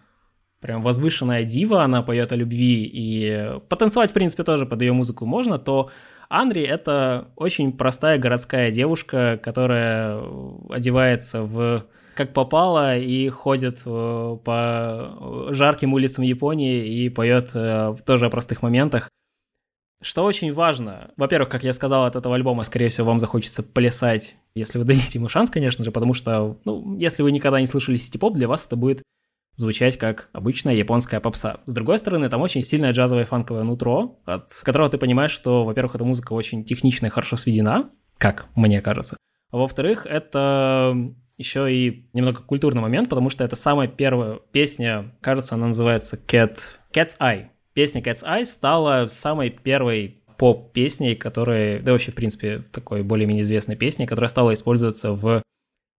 [0.60, 5.26] прям возвышенная дива, она поет о любви, и потанцевать, в принципе, тоже под ее музыку
[5.26, 5.90] можно, то
[6.28, 10.22] Анри— это очень простая городская девушка, которая
[10.70, 18.26] одевается в как попало и ходит э, по жарким улицам Японии и поет э, тоже
[18.26, 19.10] о простых моментах.
[20.06, 24.36] Что очень важно, во-первых, как я сказал, от этого альбома, скорее всего, вам захочется плясать,
[24.54, 27.96] если вы дадите ему шанс, конечно же, потому что, ну, если вы никогда не слышали
[27.96, 29.02] сити-поп, для вас это будет
[29.56, 31.58] звучать как обычная японская попса.
[31.66, 35.96] С другой стороны, там очень сильное джазовое фанковое нутро, от которого ты понимаешь, что, во-первых,
[35.96, 39.16] эта музыка очень технично и хорошо сведена, как мне кажется,
[39.50, 40.96] а во-вторых, это
[41.36, 46.58] еще и немного культурный момент, потому что это самая первая песня, кажется, она называется Cat,
[46.92, 53.02] Cat's Eye, Песня Cat's Eye стала самой первой поп-песней, которая, да вообще, в принципе, такой
[53.02, 55.42] более-менее известной песней, которая стала использоваться в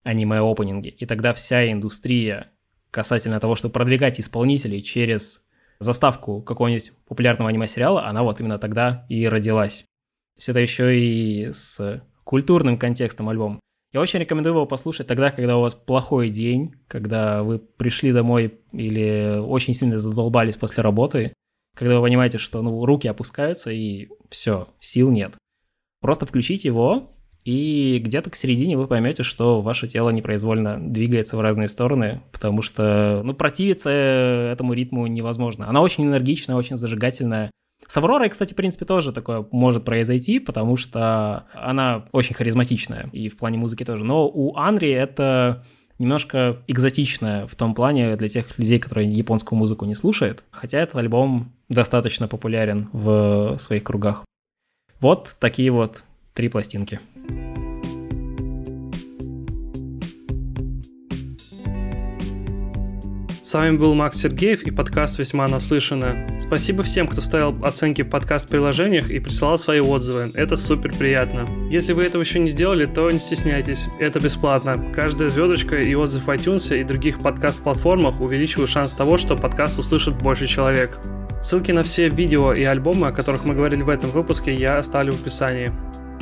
[0.03, 0.89] аниме-опенинге.
[0.89, 2.47] И тогда вся индустрия
[2.89, 5.45] касательно того, чтобы продвигать исполнителей через
[5.77, 9.85] заставку какого-нибудь популярного аниме-сериала, она вот именно тогда и родилась.
[10.35, 13.59] Есть это еще и с культурным контекстом альбом.
[13.93, 18.61] Я очень рекомендую его послушать тогда, когда у вас плохой день, когда вы пришли домой
[18.71, 21.33] или очень сильно задолбались после работы,
[21.77, 25.37] когда вы понимаете, что ну, руки опускаются и все, сил нет.
[26.01, 27.11] Просто включите его,
[27.45, 32.61] и где-то к середине вы поймете, что ваше тело непроизвольно двигается в разные стороны, потому
[32.61, 35.69] что, ну, противиться этому ритму невозможно.
[35.69, 37.51] Она очень энергичная, очень зажигательная.
[37.85, 43.29] С Авророй, кстати, в принципе, тоже такое может произойти, потому что она очень харизматичная, и
[43.29, 44.03] в плане музыки тоже.
[44.03, 45.63] Но у Анри это
[45.99, 50.95] немножко экзотичная в том плане для тех людей, которые японскую музыку не слушают, хотя этот
[50.95, 54.25] альбом достаточно популярен в своих кругах.
[54.99, 56.99] Вот такие вот три пластинки.
[63.47, 66.27] С вами был Макс Сергеев и подкаст «Весьма наслышано».
[66.37, 70.31] Спасибо всем, кто ставил оценки в подкаст-приложениях и присылал свои отзывы.
[70.33, 71.45] Это супер приятно.
[71.71, 73.87] Если вы этого еще не сделали, то не стесняйтесь.
[74.01, 74.91] Это бесплатно.
[74.93, 80.21] Каждая звездочка и отзыв в iTunes и других подкаст-платформах увеличивают шанс того, что подкаст услышит
[80.21, 80.99] больше человек.
[81.41, 85.13] Ссылки на все видео и альбомы, о которых мы говорили в этом выпуске, я оставлю
[85.13, 85.71] в описании.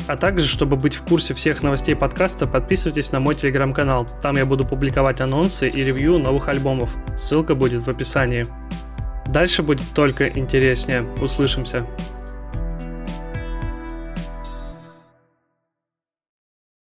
[0.08, 4.06] А также, чтобы быть в курсе всех новостей подкаста, подписывайтесь на мой телеграм-канал.
[4.22, 6.92] Там я буду публиковать анонсы и ревью новых альбомов.
[7.18, 8.46] Ссылка будет в описании.
[9.28, 11.04] Дальше будет только интереснее.
[11.22, 11.88] Услышимся.